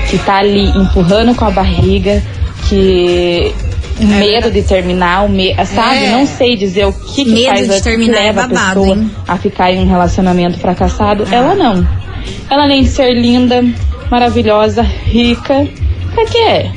que 0.09 0.17
tá 0.19 0.37
ali 0.39 0.69
empurrando 0.71 1.35
com 1.35 1.45
a 1.45 1.51
barriga, 1.51 2.23
que 2.69 3.53
o 4.01 4.05
medo 4.07 4.51
de 4.51 4.63
terminar, 4.63 5.25
o 5.25 5.29
me... 5.29 5.55
sabe? 5.67 6.05
É. 6.07 6.11
Não 6.13 6.27
sei 6.27 6.57
dizer 6.57 6.87
o 6.87 6.93
que, 6.93 7.25
que 7.25 7.31
Medo 7.31 7.47
faz 7.49 7.67
de 7.69 7.75
a- 7.75 7.81
é 8.09 8.23
leva 8.23 8.45
a 8.45 8.49
babado, 8.49 8.81
pessoa 8.81 8.97
hein? 8.97 9.11
a 9.29 9.37
ficar 9.37 9.73
em 9.73 9.81
um 9.85 9.89
relacionamento 9.89 10.59
fracassado. 10.59 11.27
Ela 11.31 11.55
não. 11.55 11.87
Ela 12.49 12.67
de 12.85 12.89
ser 12.89 13.13
linda, 13.13 13.63
maravilhosa, 14.11 14.83
rica, 14.83 15.67
pra 16.15 16.25
quê? 16.27 16.71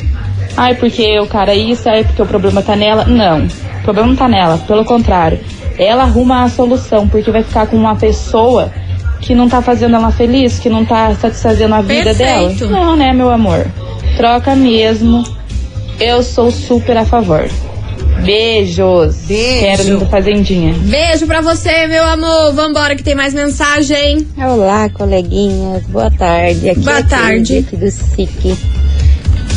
Ai, 0.57 0.75
porque 0.75 1.19
o 1.19 1.27
cara 1.27 1.53
é 1.53 1.57
isso, 1.57 1.87
ai, 1.89 2.03
porque 2.03 2.21
o 2.21 2.25
problema 2.25 2.61
tá 2.61 2.75
nela. 2.75 3.05
Não, 3.05 3.45
o 3.45 3.83
problema 3.83 4.07
não 4.07 4.15
tá 4.15 4.27
nela, 4.27 4.57
pelo 4.59 4.85
contrário. 4.85 5.39
Ela 5.77 6.03
arruma 6.03 6.43
a 6.43 6.49
solução, 6.49 7.07
porque 7.07 7.29
vai 7.29 7.43
ficar 7.43 7.67
com 7.67 7.75
uma 7.75 7.95
pessoa 7.95 8.71
que 9.19 9.35
não 9.35 9.49
tá 9.49 9.61
fazendo 9.61 9.95
ela 9.95 10.11
feliz, 10.11 10.59
que 10.59 10.69
não 10.69 10.85
tá 10.85 11.13
satisfazendo 11.15 11.75
a 11.75 11.81
vida 11.81 12.13
Perfeito. 12.15 12.67
dela. 12.67 12.71
Não, 12.71 12.95
né, 12.95 13.11
meu 13.11 13.29
amor? 13.29 13.67
Troca 14.15 14.55
mesmo. 14.55 15.23
Eu 15.99 16.23
sou 16.23 16.51
super 16.51 16.97
a 16.97 17.05
favor. 17.05 17.49
Beijos. 18.23 19.17
Beijo. 19.27 19.59
Quero 19.83 19.99
da 19.99 20.05
fazendinha. 20.05 20.73
Beijo 20.73 21.27
pra 21.27 21.41
você, 21.41 21.87
meu 21.87 22.03
amor. 22.05 22.53
Vambora, 22.53 22.95
que 22.95 23.03
tem 23.03 23.15
mais 23.15 23.33
mensagem. 23.33 24.25
Olá, 24.37 24.89
coleguinhas. 24.89 25.83
Boa 25.87 26.09
tarde. 26.09 26.69
Aqui 26.69 26.79
Boa 26.79 26.99
é 26.99 27.03
tarde. 27.03 27.57
Aqui 27.57 27.75
do 27.75 27.89
SIC. 27.89 28.57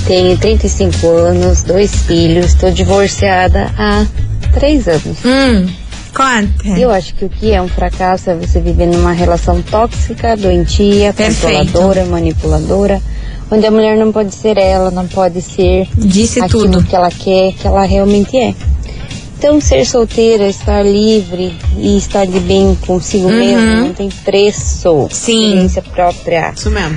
Tenho 0.09 0.39
35 0.39 1.07
anos, 1.07 1.63
dois 1.63 1.95
filhos. 2.05 2.47
Estou 2.47 2.71
divorciada 2.71 3.71
há 3.77 4.07
três 4.55 4.89
anos. 4.89 5.19
Hum, 5.23 5.69
conta. 6.15 6.79
Eu 6.79 6.91
acho 6.91 7.15
que 7.15 7.27
o 7.27 7.29
que 7.29 7.53
é 7.53 7.61
um 7.61 7.69
fracasso 7.69 8.31
é 8.31 8.35
você 8.35 8.59
viver 8.59 8.87
numa 8.87 9.13
relação 9.13 9.61
tóxica, 9.61 10.35
doentia, 10.35 11.13
Perfeito. 11.13 11.59
controladora, 11.73 12.07
manipuladora, 12.07 13.03
onde 13.51 13.67
a 13.67 13.71
mulher 13.71 13.99
não 13.99 14.11
pode 14.11 14.35
ser 14.35 14.57
ela, 14.57 14.91
não 14.91 15.07
pode 15.07 15.43
ser 15.43 15.87
Disse 15.95 16.41
aquilo 16.41 16.63
tudo. 16.71 16.85
que 16.85 16.97
ela 16.97 17.11
quer, 17.11 17.53
que 17.53 17.67
ela 17.67 17.85
realmente 17.85 18.35
é. 18.35 18.55
Então, 19.39 19.61
ser 19.61 19.85
solteira, 19.85 20.49
estar 20.49 20.83
livre 20.83 21.55
e 21.77 21.99
estar 21.99 22.27
de 22.27 22.41
bem 22.41 22.77
consigo 22.87 23.29
mesmo 23.29 23.61
não 23.85 23.93
tem 23.93 24.09
preço. 24.25 24.91
Uhum. 24.91 25.09
Sim. 25.11 25.45
Experiência 25.51 25.83
própria. 25.83 26.53
Isso 26.57 26.71
mesmo. 26.71 26.97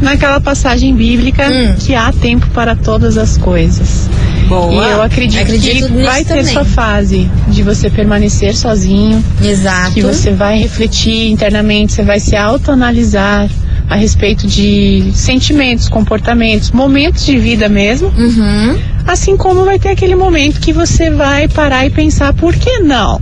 naquela 0.00 0.40
passagem 0.40 0.94
bíblica 0.94 1.46
Hum. 1.48 1.74
que 1.78 1.94
há 1.94 2.12
tempo 2.12 2.46
para 2.50 2.74
todas 2.74 3.16
as 3.16 3.36
coisas. 3.38 4.08
Boa. 4.48 4.72
E 4.72 4.90
eu 4.90 5.00
acredito, 5.02 5.40
Acredito 5.42 5.86
que 5.86 6.02
vai 6.02 6.24
ter 6.24 6.38
também. 6.38 6.52
sua 6.52 6.64
fase 6.64 7.30
de 7.48 7.62
você 7.62 7.88
permanecer 7.88 8.54
sozinho, 8.56 9.24
Exato. 9.40 9.92
que 9.92 10.02
você 10.02 10.32
vai 10.32 10.58
refletir 10.58 11.30
internamente, 11.30 11.92
você 11.92 12.02
vai 12.02 12.18
se 12.18 12.34
autoanalisar 12.36 13.48
a 13.88 13.94
respeito 13.94 14.46
de 14.46 15.10
sentimentos, 15.14 15.88
comportamentos, 15.88 16.70
momentos 16.70 17.24
de 17.26 17.38
vida 17.38 17.68
mesmo. 17.68 18.08
Uhum. 18.08 18.78
Assim 19.06 19.36
como 19.36 19.64
vai 19.64 19.78
ter 19.78 19.90
aquele 19.90 20.14
momento 20.14 20.60
que 20.60 20.72
você 20.72 21.10
vai 21.10 21.48
parar 21.48 21.84
e 21.86 21.90
pensar, 21.90 22.32
por 22.32 22.54
que 22.54 22.78
não? 22.78 23.20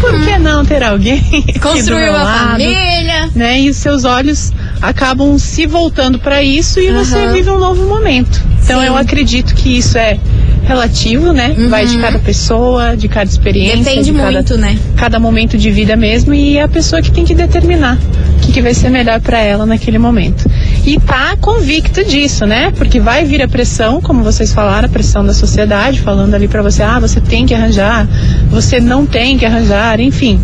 Por 0.00 0.24
que 0.24 0.38
não 0.38 0.64
ter 0.64 0.82
alguém 0.82 1.22
meu 1.86 2.10
uma 2.10 2.22
lado? 2.22 2.50
família. 2.50 3.30
Né? 3.34 3.60
E 3.60 3.70
os 3.70 3.76
seus 3.76 4.04
olhos 4.04 4.52
acabam 4.82 5.38
se 5.38 5.66
voltando 5.66 6.18
para 6.18 6.42
isso 6.42 6.80
e 6.80 6.90
você 6.90 7.16
Aham. 7.16 7.32
vive 7.32 7.50
um 7.50 7.58
novo 7.58 7.86
momento. 7.86 8.42
Então 8.64 8.82
eu 8.82 8.96
acredito 8.96 9.54
que 9.54 9.78
isso 9.78 9.96
é 9.96 10.18
relativo, 10.64 11.32
né? 11.32 11.54
Vai 11.68 11.86
de 11.86 11.96
cada 11.98 12.18
pessoa, 12.18 12.96
de 12.96 13.08
cada 13.08 13.30
experiência. 13.30 13.78
Uhum. 13.78 13.84
Depende 13.84 14.10
de 14.12 14.18
cada, 14.18 14.32
muito, 14.32 14.58
né? 14.58 14.78
Cada 14.96 15.18
momento 15.20 15.56
de 15.56 15.70
vida 15.70 15.96
mesmo 15.96 16.34
e 16.34 16.58
é 16.58 16.62
a 16.62 16.68
pessoa 16.68 17.00
que 17.00 17.10
tem 17.10 17.24
que 17.24 17.34
determinar 17.34 17.98
o 18.38 18.40
que, 18.40 18.52
que 18.52 18.62
vai 18.62 18.72
ser 18.72 18.88
melhor 18.88 19.20
para 19.20 19.38
ela 19.38 19.66
naquele 19.66 19.98
momento. 19.98 20.48
E 20.86 20.98
tá 20.98 21.36
convicto 21.40 22.04
disso, 22.04 22.46
né? 22.46 22.72
Porque 22.76 23.00
vai 23.00 23.24
vir 23.24 23.42
a 23.42 23.48
pressão, 23.48 24.00
como 24.00 24.22
vocês 24.22 24.52
falaram, 24.52 24.86
a 24.86 24.90
pressão 24.90 25.24
da 25.24 25.34
sociedade, 25.34 26.00
falando 26.00 26.34
ali 26.34 26.48
para 26.48 26.62
você, 26.62 26.82
ah, 26.82 26.98
você 26.98 27.20
tem 27.20 27.44
que 27.44 27.54
arranjar, 27.54 28.08
você 28.48 28.80
não 28.80 29.04
tem 29.04 29.36
que 29.36 29.44
arranjar, 29.44 30.00
enfim. 30.00 30.40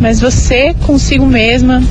Mas 0.00 0.20
você 0.20 0.74
consigo 0.84 1.26
mesma, 1.26 1.82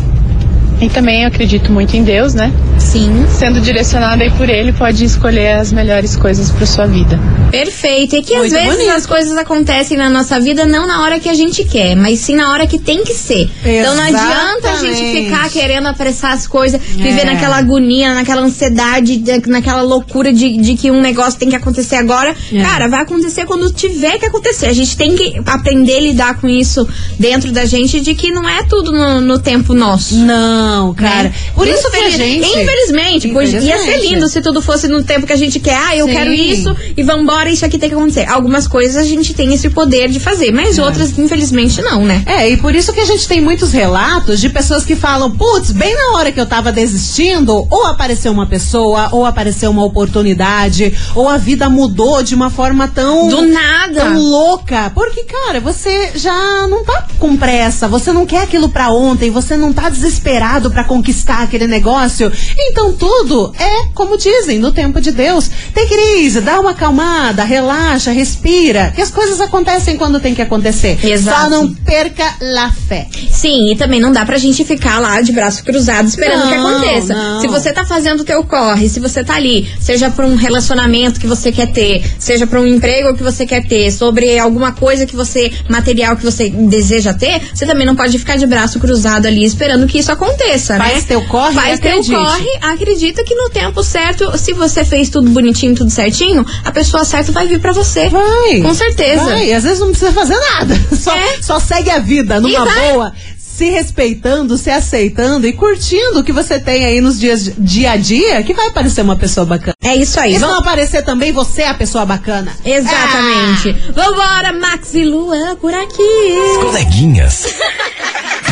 e 0.86 0.90
também 0.90 1.22
eu 1.24 1.28
acredito 1.28 1.72
muito 1.72 1.96
em 1.96 2.04
Deus, 2.04 2.34
né? 2.34 2.52
Sim. 2.78 3.26
Sendo 3.30 3.60
direcionada 3.62 4.24
aí 4.24 4.32
por 4.32 4.50
Ele, 4.50 4.72
pode 4.74 5.04
escolher 5.06 5.54
as 5.54 5.72
melhores 5.72 6.16
coisas 6.16 6.50
para 6.52 6.66
sua 6.66 6.86
vida. 6.86 7.20
Perfeito. 7.52 8.16
E 8.16 8.22
que 8.22 8.34
às 8.34 8.40
Muito 8.42 8.54
vezes 8.54 8.78
bonito. 8.78 8.92
as 8.96 9.06
coisas 9.06 9.38
acontecem 9.38 9.96
na 9.98 10.10
nossa 10.10 10.40
vida 10.40 10.66
não 10.66 10.88
na 10.88 11.02
hora 11.04 11.20
que 11.20 11.30
a 11.30 11.34
gente 11.34 11.64
quer, 11.64 11.96
mas 11.96 12.20
sim 12.20 12.36
na 12.36 12.52
hora 12.52 12.66
que 12.66 12.80
tem 12.80 13.04
que 13.04 13.14
ser. 13.14 13.50
Então 13.64 13.96
não 13.96 14.04
adianta 14.04 14.72
a 14.72 14.76
gente 14.76 14.92
Exatamente. 15.02 15.26
ficar 15.26 15.50
querendo 15.50 15.88
apressar 15.88 16.32
as 16.34 16.48
coisas, 16.48 16.82
viver 16.82 17.22
É. 17.22 17.26
naquela 17.26 17.58
agonia, 17.58 18.14
naquela 18.16 18.42
ansiedade, 18.42 19.18
de- 19.18 19.48
naquela 19.48 19.82
loucura 19.84 20.34
de, 20.34 20.58
de 20.58 20.76
que 20.76 20.90
um 20.90 21.00
negócio 21.00 21.40
tem 21.40 21.50
que 21.50 21.56
acontecer 21.56 21.96
agora. 21.96 22.36
É. 22.52 22.62
Cara, 22.62 22.88
vai 22.88 23.02
acontecer 23.02 23.46
quando 23.46 23.72
tiver 23.72 24.18
que 24.18 24.26
acontecer. 24.26 24.66
A 24.68 24.74
gente 24.74 24.98
tem 24.98 25.16
que 25.16 25.40
aprender 25.46 25.98
a 25.98 26.02
lidar 26.02 26.42
com 26.42 26.50
isso 26.50 26.88
dentro 27.20 27.52
da 27.52 27.66
gente, 27.66 28.00
de 28.02 28.16
que 28.16 28.32
não 28.32 28.48
é 28.50 28.64
tudo 28.64 28.92
no, 28.92 29.22
no 29.22 29.38
tempo 29.40 29.74
nosso. 29.76 30.16
Não, 30.16 30.73
cara. 30.98 31.32
Por 31.56 31.68
isso 31.68 31.90
que 31.92 31.98
a 31.98 32.10
Infeliz- 32.10 32.18
gente- 32.48 32.62
Infelizmente, 32.64 33.28
pois 33.30 33.54
ia 33.54 33.78
ser 33.80 33.98
lindo 34.02 34.28
se 34.28 34.42
tudo 34.42 34.62
fosse 34.62 34.88
no 34.88 35.04
tempo 35.04 35.28
que 35.28 35.34
a 35.34 35.38
gente 35.38 35.60
quer. 35.60 35.76
Ah, 35.76 35.96
eu 35.96 36.06
Sim. 36.08 36.12
quero 36.14 36.34
isso 36.34 36.76
e 36.96 37.04
vambora, 37.04 37.50
isso 37.50 37.66
aqui 37.66 37.78
tem 37.78 37.90
que 37.90 37.96
acontecer. 37.96 38.26
Algumas 38.30 38.68
coisas 38.68 38.98
a 38.98 39.04
gente 39.08 39.34
tem 39.34 39.54
esse 39.54 39.70
poder 39.70 40.10
de 40.10 40.20
fazer, 40.20 40.52
mas 40.52 40.80
outras, 40.80 41.18
infelizmente, 41.18 41.82
não, 41.82 42.04
né? 42.06 42.24
É, 42.26 42.50
e 42.50 42.58
por 42.58 42.74
isso 42.76 42.92
que 42.94 43.00
a 43.00 43.06
gente 43.06 43.28
tem 43.28 43.42
muitos 43.42 43.72
relatos 43.72 44.40
de 44.40 44.50
pessoas 44.50 44.86
que 44.86 44.96
falam, 44.96 45.30
putz, 45.32 45.72
bem 45.72 45.94
na 45.96 46.18
hora 46.18 46.32
que 46.32 46.40
eu 46.40 46.46
tava 46.46 46.72
desistindo, 46.72 47.68
ou 47.70 47.86
apareceu 47.86 48.32
uma 48.32 48.46
pessoa, 48.48 49.10
ou 49.12 49.26
apareceu 49.26 49.70
uma 49.72 49.84
oportunidade, 49.84 50.94
ou 51.16 51.28
a 51.30 51.38
vida 51.38 51.70
mudou 51.70 52.24
de 52.24 52.34
uma 52.36 52.50
forma 52.50 52.88
tão. 52.88 53.28
Do 53.28 53.42
nada. 53.44 54.02
Tão 54.02 54.20
louca. 54.20 54.92
Porque, 54.94 55.24
cara, 55.24 55.60
você 55.60 56.12
já 56.16 56.68
não 56.68 56.84
tá 56.84 57.08
com 57.20 57.36
pressa, 57.36 57.88
você 57.88 58.12
não 58.14 58.26
quer 58.26 58.44
aquilo 58.44 58.70
pra 58.70 58.90
ontem, 58.90 59.30
você 59.30 59.58
não 59.58 59.74
tá 59.74 59.90
desesperado 59.90 60.63
pra 60.70 60.84
conquistar 60.84 61.44
aquele 61.44 61.68
negócio. 61.68 62.32
Então 62.58 62.94
tudo 62.94 63.54
é, 63.60 63.88
como 63.94 64.18
dizem, 64.18 64.60
no 64.60 64.72
tempo 64.72 65.00
de 65.02 65.12
Deus. 65.12 65.50
Tem 65.74 65.88
crise, 65.88 66.42
dá 66.42 66.60
uma 66.60 66.72
acalmada, 66.72 67.44
relaxa, 67.44 68.12
respira, 68.12 68.92
que 68.96 69.02
as 69.02 69.12
coisas 69.12 69.40
acontecem 69.42 69.98
quando 69.98 70.20
tem 70.20 70.34
que 70.36 70.42
acontecer. 70.42 70.98
Exato. 71.04 71.42
Só 71.42 71.50
não 71.50 71.74
perca 71.74 72.24
a 72.64 72.72
fé. 72.72 73.08
Sim, 73.32 73.72
e 73.72 73.76
também 73.76 74.00
não 74.00 74.12
dá 74.12 74.26
pra 74.26 74.38
gente 74.38 74.64
ficar 74.64 75.00
lá 75.00 75.22
de 75.22 75.32
braço 75.32 75.64
cruzado 75.64 76.08
esperando 76.08 76.42
Não, 76.46 76.48
que 76.48 76.54
aconteça. 76.56 77.14
não. 77.14 77.42
Se 77.42 77.48
você 77.48 77.72
tá 77.72 77.86
fazendo 77.86 78.22
o 78.22 78.24
teu 78.24 78.44
corre, 78.44 78.88
se 78.88 79.00
você 79.00 79.24
tá 79.24 79.36
ali, 79.36 79.68
seja 79.80 80.10
pra 80.10 80.26
um 80.26 80.36
relacionamento 80.36 81.20
que 81.20 81.28
você 81.28 81.52
quer 81.52 81.72
ter, 81.72 82.04
seja 82.20 82.48
pra 82.48 82.60
um 82.60 82.68
emprego 82.68 83.16
que 83.16 83.24
você 83.24 83.46
quer 83.46 83.66
ter, 83.66 83.92
sobre 83.92 84.38
alguma 84.40 84.72
coisa 84.72 85.06
que 85.06 85.16
você, 85.16 85.52
material 85.70 86.16
que 86.16 86.24
você 86.24 86.50
deseja 86.50 87.14
ter, 87.14 87.42
você 87.54 87.66
também 87.66 87.86
não 87.86 87.96
pode 87.96 88.18
ficar 88.18 88.38
de 88.38 88.46
braço 88.46 88.80
cruzado 88.80 89.26
ali 89.26 89.44
esperando 89.44 89.88
que 89.88 90.00
isso 90.00 90.12
aconteça, 90.12 90.43
né? 90.48 90.78
Faz 90.78 91.06
teu 91.06 91.26
corre 91.28 91.54
Faz 91.54 91.80
teu 91.80 91.90
acredite. 91.92 92.16
corre, 92.16 92.50
acredita 92.62 93.24
que 93.24 93.36
no 93.36 93.50
tempo 93.50 93.84
certo, 93.84 94.38
se 94.38 94.54
você 94.54 94.84
fez 94.86 95.10
tudo 95.10 95.30
bonitinho, 95.30 95.76
tudo 95.76 95.90
certinho, 95.90 96.46
a 96.64 96.72
pessoa 96.72 97.04
certa 97.06 97.32
vai 97.32 97.48
vir 97.48 97.60
pra 97.60 97.72
você. 97.72 98.10
Vai. 98.10 98.62
Com 98.62 98.74
certeza. 98.74 99.24
Vai, 99.24 99.52
às 99.54 99.64
vezes 99.64 99.80
não 99.80 99.90
precisa 99.90 100.12
fazer 100.12 100.38
nada. 100.38 100.80
Só, 100.96 101.16
É. 101.16 101.42
só 101.42 101.60
segue 101.60 101.90
a 101.90 102.00
vida 102.00 102.40
numa 102.40 102.66
boa. 102.66 103.14
Se 103.38 103.70
respeitando, 103.70 104.58
se 104.58 104.72
aceitando 104.72 105.46
e 105.46 105.54
curtindo 105.54 106.20
o 106.20 106.24
que 106.24 106.32
você 106.32 106.60
tem 106.60 106.86
aí 106.86 107.00
nos 107.00 107.20
dias 107.20 107.52
dia 107.56 107.92
a 107.92 107.98
dia, 107.98 108.42
que 108.42 108.52
vai 108.54 108.72
parecer 108.72 109.02
uma 109.04 109.16
pessoa 109.16 109.46
bacana. 109.46 109.76
É 109.84 109.96
isso 109.96 110.20
aí. 110.20 110.36
E 110.36 110.40
não 110.40 110.56
aparecer 110.58 111.04
também, 111.04 111.32
você 111.32 111.62
é 111.62 111.68
a 111.70 111.74
pessoa 111.76 112.04
bacana. 112.04 112.52
Exatamente. 112.66 113.72
Vambora, 113.94 114.54
Max 114.54 114.96
e 114.96 115.04
Luan 115.06 115.56
por 115.58 115.72
aqui. 115.74 116.36
Coleguinhas. 116.64 117.46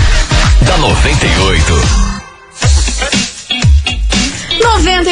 da 0.72 0.78
98. 0.78 3.31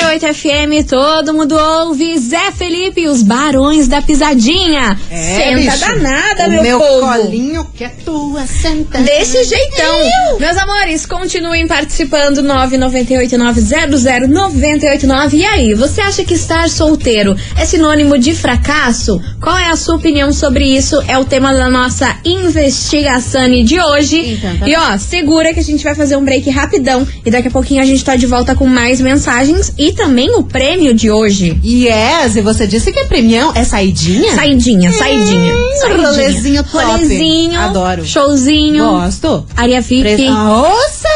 98 0.09 0.33
FM, 0.33 0.89
todo 0.89 1.35
mundo 1.35 1.55
ouve. 1.55 2.17
Zé 2.17 2.49
Felipe 2.51 3.01
e 3.01 3.07
os 3.07 3.21
Barões 3.21 3.87
da 3.87 4.01
Pisadinha. 4.01 4.97
Senta 5.07 5.55
bicho. 5.55 5.79
danada, 5.79 6.47
o 6.47 6.49
meu, 6.49 6.63
meu 6.63 6.79
povo. 6.79 7.05
colinho 7.05 7.67
que 7.75 7.83
é 7.83 7.89
tua, 7.89 8.47
senta. 8.47 8.97
Desse 8.99 9.43
jeitão. 9.43 9.99
Meus 10.39 10.57
amores, 10.57 11.05
continuem 11.05 11.67
participando. 11.67 12.41
998900989. 12.41 15.33
E 15.33 15.45
aí, 15.45 15.75
você 15.75 16.01
acha 16.01 16.23
que 16.23 16.33
estar 16.33 16.67
solteiro 16.69 17.35
é 17.55 17.63
sinônimo 17.65 18.17
de 18.17 18.33
fracasso? 18.33 19.21
Qual 19.39 19.55
é 19.57 19.69
a 19.69 19.75
sua 19.75 19.97
opinião 19.97 20.33
sobre 20.33 20.65
isso? 20.65 20.99
É 21.07 21.19
o 21.19 21.25
tema 21.25 21.53
da 21.53 21.69
nossa 21.69 22.17
investigação 22.25 23.47
de 23.63 23.79
hoje. 23.79 24.33
Então, 24.33 24.57
tá 24.57 24.67
e 24.67 24.75
ó, 24.75 24.97
segura 24.97 25.53
que 25.53 25.59
a 25.59 25.63
gente 25.63 25.83
vai 25.83 25.93
fazer 25.93 26.15
um 26.15 26.25
break 26.25 26.49
rapidão. 26.49 27.07
E 27.23 27.29
daqui 27.29 27.49
a 27.49 27.51
pouquinho 27.51 27.83
a 27.83 27.85
gente 27.85 28.03
tá 28.03 28.15
de 28.15 28.25
volta 28.25 28.55
com 28.55 28.65
mais 28.65 28.99
mensagens 28.99 29.71
e 29.77 29.98
também 29.99 30.33
o 30.37 30.43
prêmio 30.43 30.93
de 30.93 31.11
hoje. 31.11 31.59
Yes, 31.61 32.37
e 32.37 32.41
você 32.41 32.65
disse 32.65 32.89
que 32.89 32.99
é 32.99 33.03
premião, 33.03 33.51
é 33.53 33.65
saidinha? 33.65 34.33
Saidinha, 34.33 34.93
saidinha. 34.93 35.53
saidinha. 35.77 36.07
rolezinho 36.07 36.63
top. 36.63 36.85
Rolezinho. 36.85 37.59
Adoro. 37.59 38.05
Showzinho. 38.05 38.85
Gosto. 38.87 39.45
Área 39.57 39.81
VIP. 39.81 40.01
Pre- 40.15 40.29
Nossa! 40.29 41.09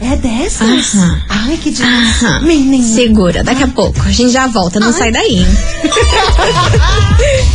É 0.00 0.16
dessas? 0.16 0.94
Aham. 0.96 1.20
Ai, 1.28 1.56
que 1.62 1.70
delícia. 1.70 2.28
Aham. 2.28 2.40
Menina. 2.42 2.84
Segura, 2.84 3.44
daqui 3.44 3.62
a 3.62 3.68
pouco. 3.68 4.00
A 4.04 4.10
gente 4.10 4.32
já 4.32 4.48
volta, 4.48 4.80
não 4.80 4.92
sai 4.92 5.12
daí. 5.12 5.36
hein? 5.38 5.46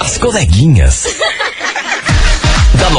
As 0.00 0.18
coleguinhas. 0.18 1.15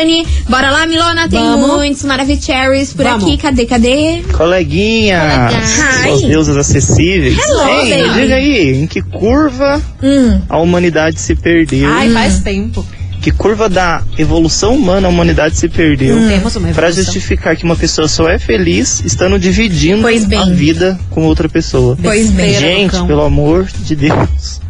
Bora 0.48 0.72
lá, 0.72 0.88
Milona? 0.88 1.28
Tem 1.28 1.38
Vamos. 1.40 1.72
muitos 1.76 2.04
Maravicheries 2.04 2.94
por 2.94 3.04
Vamos. 3.04 3.24
aqui. 3.26 3.36
Cadê, 3.38 3.66
cadê? 3.66 4.22
Coleguinhas, 4.32 5.54
Hi. 5.54 6.04
suas 6.08 6.22
deusas 6.22 6.56
acessíveis. 6.58 7.38
Hello, 7.38 7.68
Ei, 7.86 8.10
diga 8.14 8.36
aí, 8.36 8.82
em 8.82 8.88
que 8.88 9.02
curva 9.02 9.82
Hum. 10.02 10.40
a 10.50 10.58
humanidade 10.58 11.20
se 11.20 11.36
perdeu? 11.36 11.92
Ai, 11.92 12.10
faz 12.12 12.40
tempo. 12.40 12.86
Que 13.26 13.32
curva 13.32 13.68
da 13.68 14.04
evolução 14.20 14.76
humana 14.76 15.08
a 15.08 15.10
humanidade 15.10 15.58
se 15.58 15.68
perdeu? 15.68 16.16
Hum. 16.16 16.30
Evolução. 16.30 16.62
justificar 16.94 17.56
que 17.58 17.64
uma 17.64 17.76
pessoa 17.76 18.08
só 18.08 18.30
é 18.30 18.38
feliz 18.38 19.02
estando 19.04 19.40
dividindo 19.40 20.04
Pois 20.04 20.26
bem. 20.26 20.38
a 20.38 20.46
vida 20.46 21.00
com 21.10 21.24
outra 21.24 21.50
pessoa. 21.50 21.98
Pois 22.00 22.30
bem. 22.30 22.54
Gente, 22.54 23.04
pelo 23.08 23.24
amor 23.24 23.66
de 23.84 23.96
Deus. 23.96 24.62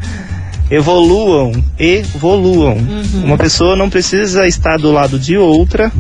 Evoluam, 0.72 1.52
evoluam. 1.78 2.78
Uhum. 2.78 3.26
Uma 3.26 3.38
pessoa 3.38 3.76
não 3.76 3.89
precisa 3.89 4.48
estar 4.48 4.78
do 4.78 4.89
lado 4.89 5.20
de 5.20 5.36
outra, 5.36 5.91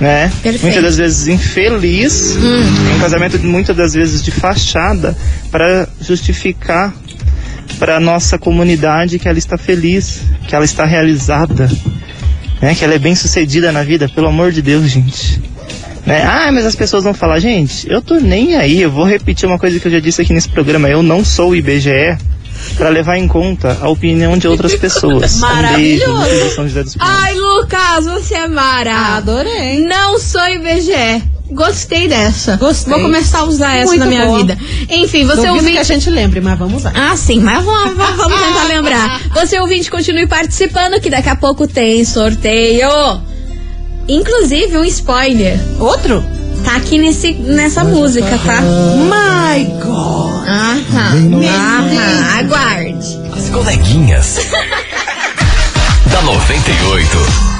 né? 0.00 0.30
Perfeito. 0.40 0.62
Muitas 0.62 0.84
das 0.84 0.96
vezes 0.98 1.26
infeliz, 1.26 2.36
Hum. 2.36 2.94
um 2.96 3.00
casamento 3.00 3.40
muitas 3.44 3.76
das 3.76 3.92
vezes 3.92 4.22
de 4.22 4.30
fachada 4.30 5.16
para 5.50 5.88
justificar 6.00 6.94
para 7.78 7.98
nossa 8.00 8.38
comunidade 8.38 9.18
que 9.18 9.28
ela 9.28 9.38
está 9.38 9.58
feliz, 9.58 10.22
que 10.46 10.54
ela 10.54 10.64
está 10.64 10.84
realizada, 10.84 11.70
né? 12.60 12.74
Que 12.74 12.84
ela 12.84 12.94
é 12.94 12.98
bem 12.98 13.14
sucedida 13.14 13.72
na 13.72 13.82
vida, 13.82 14.08
pelo 14.08 14.28
amor 14.28 14.52
de 14.52 14.62
Deus, 14.62 14.88
gente. 14.88 15.40
Né? 16.06 16.22
Ah, 16.24 16.50
mas 16.52 16.66
as 16.66 16.74
pessoas 16.74 17.04
vão 17.04 17.14
falar, 17.14 17.38
gente, 17.38 17.88
eu 17.88 18.02
tô 18.02 18.16
nem 18.16 18.56
aí, 18.56 18.82
eu 18.82 18.90
vou 18.90 19.04
repetir 19.04 19.48
uma 19.48 19.58
coisa 19.58 19.78
que 19.78 19.86
eu 19.86 19.92
já 19.92 20.00
disse 20.00 20.20
aqui 20.20 20.32
nesse 20.32 20.48
programa, 20.48 20.88
eu 20.88 21.02
não 21.02 21.24
sou 21.24 21.50
o 21.50 21.56
IBGE 21.56 22.18
para 22.76 22.88
levar 22.88 23.16
em 23.16 23.28
conta 23.28 23.78
a 23.80 23.88
opinião 23.88 24.36
de 24.36 24.48
outras 24.48 24.74
pessoas. 24.74 25.36
Um 25.36 25.40
beijo, 25.40 25.40
Maravilhoso. 25.40 26.62
Dos 26.72 26.94
Pinhais. 26.94 26.96
Ai, 27.00 27.34
Lucas, 27.34 28.04
você 28.04 28.34
é 28.34 28.48
mara. 28.48 29.16
Adorei. 29.16 29.84
Não 29.84 30.18
sou 30.18 30.40
IBGE. 30.48 31.22
Gostei 31.52 32.08
dessa. 32.08 32.56
Gostei. 32.56 32.92
Vou 32.92 33.02
começar 33.02 33.40
a 33.40 33.44
usar 33.44 33.74
essa 33.76 33.86
Muito 33.88 34.00
na 34.00 34.06
minha 34.06 34.26
boa. 34.26 34.38
vida. 34.38 34.58
Enfim, 34.88 35.24
você 35.24 35.36
Duvido 35.36 35.54
ouvinte. 35.54 35.72
que 35.72 35.78
a 35.78 35.82
gente 35.84 36.10
lembre, 36.10 36.40
mas 36.40 36.58
vamos 36.58 36.76
usar. 36.80 36.92
Ah, 36.94 37.16
sim, 37.16 37.40
mas 37.40 37.64
vamos, 37.64 37.94
vamos- 37.96 38.16
vamos 38.16 38.40
tentar 38.46 38.64
lembrar. 38.64 39.20
Você 39.34 39.58
ouvinte, 39.60 39.90
continue 39.90 40.26
participando 40.26 41.00
que 41.00 41.10
daqui 41.10 41.28
a 41.28 41.36
pouco 41.36 41.66
tem 41.68 42.04
sorteio. 42.04 42.88
Inclusive, 44.08 44.76
um 44.78 44.84
spoiler. 44.84 45.58
Outro? 45.78 46.24
Tá 46.64 46.76
aqui 46.76 46.98
nesse, 46.98 47.32
nessa 47.34 47.82
música, 47.84 48.38
tá? 48.44 48.60
My 48.62 49.64
God! 49.82 50.46
Aham. 50.46 51.40
Aham. 51.44 52.38
Aguarde. 52.38 53.18
As 53.36 53.48
coleguinhas. 53.50 54.38
da 56.10 56.22
98. 56.22 57.51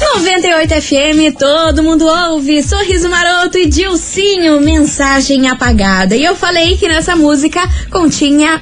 98 0.00 0.80
FM, 0.80 1.36
todo 1.36 1.82
mundo 1.82 2.06
ouve. 2.06 2.62
Sorriso 2.62 3.10
Maroto 3.10 3.58
e 3.58 3.66
Dilcinho, 3.66 4.60
mensagem 4.60 5.48
apagada. 5.48 6.14
E 6.14 6.24
eu 6.24 6.36
falei 6.36 6.76
que 6.76 6.86
nessa 6.86 7.16
música 7.16 7.60
continha 7.90 8.60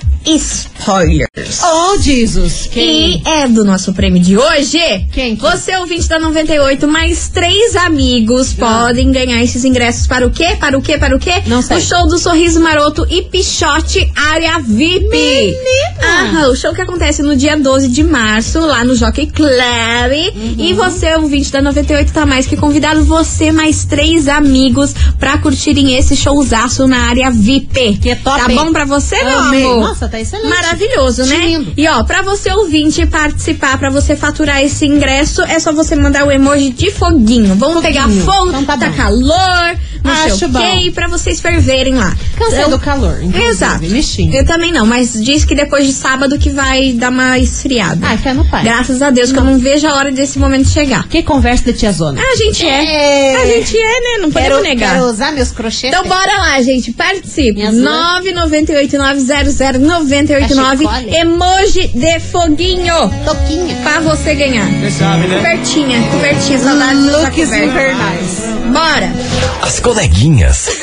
spoilers. 0.80 1.60
Oh, 1.64 1.98
Jesus! 2.00 2.68
E 2.74 3.22
é 3.24 3.48
do 3.48 3.64
nosso 3.64 3.92
prêmio 3.92 4.22
de 4.22 4.36
hoje. 4.36 4.78
Quem? 5.12 5.34
Você, 5.36 5.76
ouvinte 5.76 6.08
da 6.08 6.18
98, 6.18 6.86
mais 6.86 7.28
três 7.28 7.74
amigos 7.76 8.52
podem 8.52 9.10
ganhar 9.10 9.42
esses 9.42 9.64
ingressos 9.64 10.06
para 10.06 10.26
o 10.26 10.30
quê? 10.30 10.56
Para 10.58 10.78
o 10.78 10.82
quê? 10.82 10.98
Para 10.98 11.16
o 11.16 11.18
quê? 11.18 11.42
Não 11.46 11.62
sei. 11.62 11.78
O 11.78 11.80
show 11.80 12.06
do 12.06 12.18
Sorriso 12.18 12.60
Maroto 12.60 13.06
e 13.10 13.22
Pichote 13.22 14.10
Área 14.14 14.58
VIP. 14.60 15.56
Aham, 16.02 16.48
o 16.50 16.56
show 16.56 16.72
que 16.74 16.80
acontece 16.80 17.22
no 17.22 17.36
dia 17.36 17.56
12 17.56 17.88
de 17.88 18.02
março, 18.02 18.60
lá 18.60 18.84
no 18.84 18.94
Jockey 18.94 19.26
Club. 19.26 19.46
E 20.58 20.72
você, 20.74 21.14
ouvinte 21.14 21.50
da 21.50 21.62
98, 21.62 22.12
tá 22.12 22.26
mais 22.26 22.46
que 22.46 22.56
convidado. 22.56 23.04
Você, 23.04 23.50
mais 23.52 23.84
três 23.84 24.28
amigos, 24.28 24.94
pra 25.18 25.38
curtirem 25.38 25.94
esse 25.96 26.16
showzaço 26.16 26.86
na 26.86 27.08
área 27.08 27.30
VIP. 27.30 27.96
Que 27.98 28.10
é 28.10 28.14
top, 28.16 28.36
Tá 28.36 28.48
bom 28.48 28.72
pra 28.72 28.84
você, 28.84 29.16
meu 29.22 29.38
Amei. 29.38 29.64
amor? 29.64 29.80
Nossa, 29.88 30.08
tá 30.08 30.20
excelente 30.20 30.48
maravilhoso, 30.66 31.24
né? 31.24 31.36
Lindo. 31.38 31.72
E 31.76 31.88
ó, 31.88 32.02
pra 32.02 32.22
você 32.22 32.52
ouvinte 32.52 33.06
participar, 33.06 33.78
pra 33.78 33.90
você 33.90 34.16
faturar 34.16 34.62
esse 34.62 34.86
ingresso, 34.86 35.42
é 35.42 35.58
só 35.58 35.72
você 35.72 35.94
mandar 35.94 36.26
o 36.26 36.30
emoji 36.30 36.70
de 36.70 36.90
foguinho. 36.90 37.54
Vamos 37.54 37.76
foguinho. 37.76 37.82
pegar 37.82 38.08
fogo, 38.08 38.48
então 38.48 38.64
tá, 38.64 38.76
tá 38.76 38.90
calor, 38.90 39.78
não 40.02 40.12
Acho 40.12 40.50
sei 40.50 40.88
o 40.88 40.92
pra 40.92 41.08
vocês 41.08 41.40
ferverem 41.40 41.94
lá. 41.94 42.16
Cansei 42.36 42.58
então, 42.58 42.70
do 42.70 42.78
calor, 42.78 43.18
Exato. 43.48 43.84
Lixinho. 43.84 44.34
Eu 44.34 44.44
também 44.44 44.72
não, 44.72 44.86
mas 44.86 45.12
diz 45.12 45.44
que 45.44 45.54
depois 45.54 45.86
de 45.86 45.92
sábado 45.92 46.38
que 46.38 46.50
vai 46.50 46.92
dar 46.92 47.10
uma 47.10 47.38
esfriada. 47.38 48.06
Ah, 48.06 48.16
fé 48.16 48.32
no 48.32 48.44
pai. 48.48 48.64
Graças 48.64 49.02
a 49.02 49.10
Deus, 49.10 49.30
não. 49.30 49.34
que 49.34 49.40
eu 49.40 49.52
não 49.52 49.58
vejo 49.58 49.86
a 49.86 49.94
hora 49.94 50.12
desse 50.12 50.38
momento 50.38 50.68
chegar. 50.68 51.06
Que 51.08 51.22
conversa 51.22 51.64
da 51.66 51.72
tia 51.72 51.92
Zona. 51.92 52.20
Ah, 52.20 52.32
a 52.32 52.36
gente 52.36 52.66
é. 52.66 52.84
é. 52.84 53.36
A 53.36 53.46
gente 53.46 53.76
é, 53.76 54.00
né? 54.00 54.18
Não 54.20 54.30
quero, 54.30 54.56
podemos 54.56 54.62
negar. 54.62 54.94
Quero 54.94 55.06
usar 55.06 55.32
meus 55.32 55.50
crochês. 55.50 55.92
Então 55.92 56.06
bora 56.06 56.38
lá, 56.38 56.62
gente. 56.62 56.92
Participe. 56.92 57.62
998 57.70 58.98
900 58.98 59.80
98 59.80 60.55
999. 60.56 61.16
Emoji 61.16 61.88
de 61.88 62.20
foguinho. 62.20 63.10
Toquinha. 63.24 63.76
Pra 63.82 64.00
você 64.00 64.34
ganhar. 64.34 64.66
Você 64.80 64.90
sabe, 64.90 65.26
né? 65.26 65.36
Cobertinha, 65.36 66.02
cobertinha. 66.10 66.58
Saudade 66.58 66.98
Looks 67.00 67.52
invernais. 67.52 68.42
Bora. 68.72 69.12
As 69.62 69.80
coleguinhas. 69.80 70.68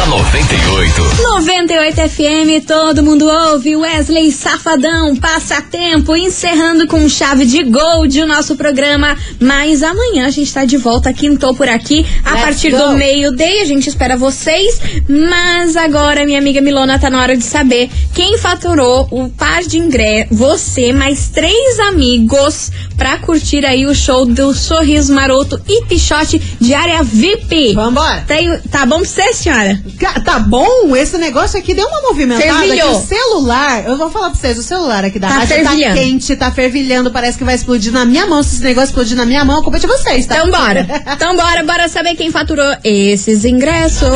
da 0.00 0.06
98. 0.06 1.02
98 1.22 2.08
FM, 2.08 2.64
todo 2.66 3.02
mundo 3.02 3.26
ouve. 3.28 3.76
Wesley 3.76 4.32
Safadão, 4.32 5.14
passatempo, 5.16 6.16
encerrando 6.16 6.86
com 6.86 7.06
chave 7.06 7.44
de 7.44 7.62
gold 7.64 8.22
o 8.22 8.26
nosso 8.26 8.56
programa. 8.56 9.14
Mas 9.38 9.82
amanhã 9.82 10.26
a 10.26 10.30
gente 10.30 10.50
tá 10.54 10.64
de 10.64 10.78
volta, 10.78 11.12
quintou 11.12 11.54
por 11.54 11.68
aqui, 11.68 12.06
a 12.24 12.30
Let's 12.30 12.44
partir 12.44 12.70
go. 12.70 12.78
do 12.78 12.92
meio-dia. 12.96 13.60
A 13.62 13.66
gente 13.66 13.90
espera 13.90 14.16
vocês. 14.16 14.80
Mas 15.06 15.76
agora, 15.76 16.24
minha 16.24 16.38
amiga 16.38 16.62
Milona, 16.62 16.98
tá 16.98 17.10
na 17.10 17.20
hora 17.20 17.36
de 17.36 17.44
saber 17.44 17.90
quem 18.14 18.38
faturou 18.38 19.06
o 19.10 19.28
par 19.28 19.62
de 19.64 19.76
ingressos. 19.76 20.36
Você, 20.38 20.94
mais 20.94 21.28
três 21.28 21.78
amigos, 21.80 22.70
pra 22.96 23.18
curtir 23.18 23.66
aí 23.66 23.84
o 23.84 23.94
show 23.94 24.24
do 24.24 24.54
Sorriso 24.54 25.12
Maroto 25.12 25.60
e 25.68 25.84
Pichote 25.84 26.38
de 26.58 26.72
área 26.72 27.02
VIP. 27.02 27.74
Vambora. 27.74 28.24
Tem- 28.26 28.58
tá 28.70 28.86
bom 28.86 29.00
pra 29.00 29.06
você, 29.06 29.32
senhora? 29.34 29.89
Tá 30.24 30.38
bom, 30.38 30.94
esse 30.96 31.16
negócio 31.18 31.58
aqui 31.58 31.74
deu 31.74 31.86
uma 31.86 32.02
movimentada 32.02 32.42
que 32.62 32.66
Fervilhou. 32.68 32.96
o 32.98 33.06
celular, 33.06 33.84
eu 33.86 33.96
vou 33.96 34.10
falar 34.10 34.30
pra 34.30 34.38
vocês, 34.38 34.58
o 34.58 34.62
celular 34.62 35.04
aqui 35.04 35.18
da 35.18 35.28
Tá 35.28 35.34
rádio 35.34 35.48
fervilhando. 35.56 35.94
tá 35.96 36.00
quente, 36.02 36.36
tá 36.36 36.50
fervilhando, 36.52 37.10
parece 37.10 37.36
que 37.38 37.44
vai 37.44 37.54
explodir 37.54 37.92
na 37.92 38.04
minha 38.04 38.26
mão. 38.26 38.42
Se 38.42 38.54
esse 38.56 38.62
negócio 38.64 38.88
explodir 38.90 39.16
na 39.16 39.26
minha 39.26 39.44
mão, 39.44 39.60
a 39.60 39.62
culpa 39.62 39.78
é 39.78 39.80
de 39.80 39.86
vocês, 39.86 40.26
tá? 40.26 40.36
Então 40.38 40.50
bora. 40.50 40.86
Então 41.12 41.36
bora, 41.36 41.62
bora 41.64 41.88
saber 41.88 42.14
quem 42.14 42.30
faturou 42.30 42.76
esses 42.84 43.44
ingressos. 43.44 44.08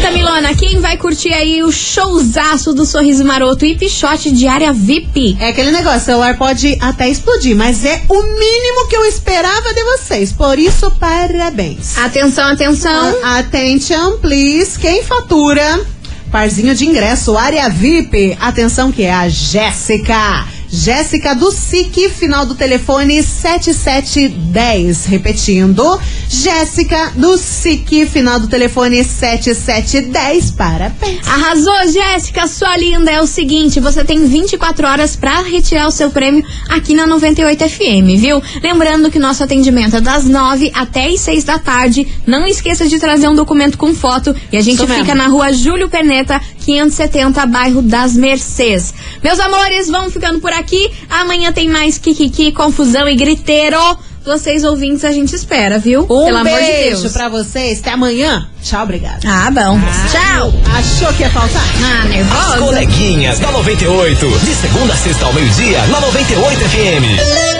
Conta, 0.00 0.12
Milona, 0.12 0.54
quem 0.54 0.80
vai 0.80 0.96
curtir 0.96 1.30
aí 1.30 1.62
o 1.62 1.70
showzaço 1.70 2.72
do 2.72 2.86
Sorriso 2.86 3.22
Maroto 3.22 3.66
e 3.66 3.76
Pichote 3.76 4.30
de 4.30 4.48
área 4.48 4.72
VIP? 4.72 5.36
É 5.38 5.48
aquele 5.48 5.70
negócio, 5.70 6.00
o 6.00 6.04
celular 6.04 6.38
pode 6.38 6.78
até 6.80 7.06
explodir, 7.06 7.54
mas 7.54 7.84
é 7.84 8.00
o 8.08 8.22
mínimo 8.22 8.88
que 8.88 8.96
eu 8.96 9.04
esperava 9.04 9.74
de 9.74 9.84
vocês. 9.84 10.32
Por 10.32 10.58
isso, 10.58 10.90
parabéns. 10.92 11.98
Atenção, 11.98 12.48
atenção. 12.48 13.14
Attention, 13.22 14.16
please. 14.22 14.78
Quem 14.78 15.04
fatura? 15.04 15.84
Parzinho 16.32 16.74
de 16.74 16.86
ingresso, 16.86 17.36
área 17.36 17.68
VIP. 17.68 18.38
Atenção 18.40 18.90
que 18.90 19.02
é 19.02 19.12
a 19.12 19.28
Jéssica. 19.28 20.46
Jéssica 20.72 21.34
do 21.34 21.50
SIC, 21.50 22.08
final 22.10 22.46
do 22.46 22.54
telefone 22.54 23.22
7710. 23.22 25.04
Repetindo, 25.06 26.00
Jéssica 26.28 27.12
do 27.16 27.36
SIC, 27.36 28.06
final 28.06 28.38
do 28.38 28.46
telefone 28.46 29.02
7710. 29.02 30.52
Parabéns. 30.52 31.26
Arrasou, 31.26 31.92
Jéssica, 31.92 32.46
sua 32.46 32.76
linda. 32.76 33.10
É 33.10 33.20
o 33.20 33.26
seguinte, 33.26 33.80
você 33.80 34.04
tem 34.04 34.24
24 34.24 34.86
horas 34.86 35.16
pra 35.16 35.42
retirar 35.42 35.88
o 35.88 35.90
seu 35.90 36.10
prêmio 36.10 36.44
aqui 36.68 36.94
na 36.94 37.06
98 37.06 37.68
FM, 37.68 38.16
viu? 38.18 38.40
Lembrando 38.62 39.10
que 39.10 39.18
nosso 39.18 39.42
atendimento 39.42 39.96
é 39.96 40.00
das 40.00 40.24
9 40.24 40.70
até 40.74 41.08
as 41.08 41.20
6 41.20 41.44
da 41.44 41.58
tarde. 41.58 42.06
Não 42.26 42.46
esqueça 42.46 42.86
de 42.88 42.98
trazer 42.98 43.28
um 43.28 43.34
documento 43.34 43.76
com 43.76 43.92
foto 43.94 44.34
e 44.52 44.56
a 44.56 44.60
gente 44.60 44.76
Isso 44.76 44.86
fica 44.86 45.02
mesmo. 45.02 45.14
na 45.16 45.26
rua 45.26 45.52
Júlio 45.52 45.88
Peneta, 45.88 46.40
570, 46.74 47.46
bairro 47.46 47.82
das 47.82 48.14
Mercês. 48.14 48.94
Meus 49.24 49.40
amores, 49.40 49.88
vamos 49.88 50.12
ficando 50.12 50.38
por 50.40 50.52
aqui. 50.52 50.88
Amanhã 51.08 51.50
tem 51.52 51.68
mais 51.68 51.98
Kikiki, 51.98 52.52
confusão 52.52 53.08
e 53.08 53.16
griteiro. 53.16 53.76
Vocês 54.24 54.62
ouvintes, 54.64 55.04
a 55.04 55.10
gente 55.10 55.34
espera, 55.34 55.78
viu? 55.80 56.02
Um 56.02 56.26
Pelo 56.26 56.36
amor 56.38 56.60
de 56.60 56.66
beijo 56.66 57.00
Deus. 57.00 57.12
pra 57.12 57.28
vocês. 57.28 57.80
Até 57.80 57.90
amanhã. 57.92 58.48
Tchau, 58.62 58.84
obrigada. 58.84 59.18
Ah, 59.26 59.50
bom. 59.50 59.80
Tchau. 60.12 60.52
Achou 60.78 61.12
que 61.14 61.22
ia 61.24 61.30
faltar? 61.30 61.62
Ah, 61.82 62.02
As 62.04 62.08
nervosa. 62.10 62.58
coleguinhas 62.58 63.38
da 63.40 63.50
98. 63.50 64.28
De 64.28 64.54
segunda 64.54 64.92
a 64.92 64.96
sexta 64.96 65.26
ao 65.26 65.32
meio-dia, 65.32 65.84
na 65.86 66.00
98 66.00 66.60
FM. 66.60 67.59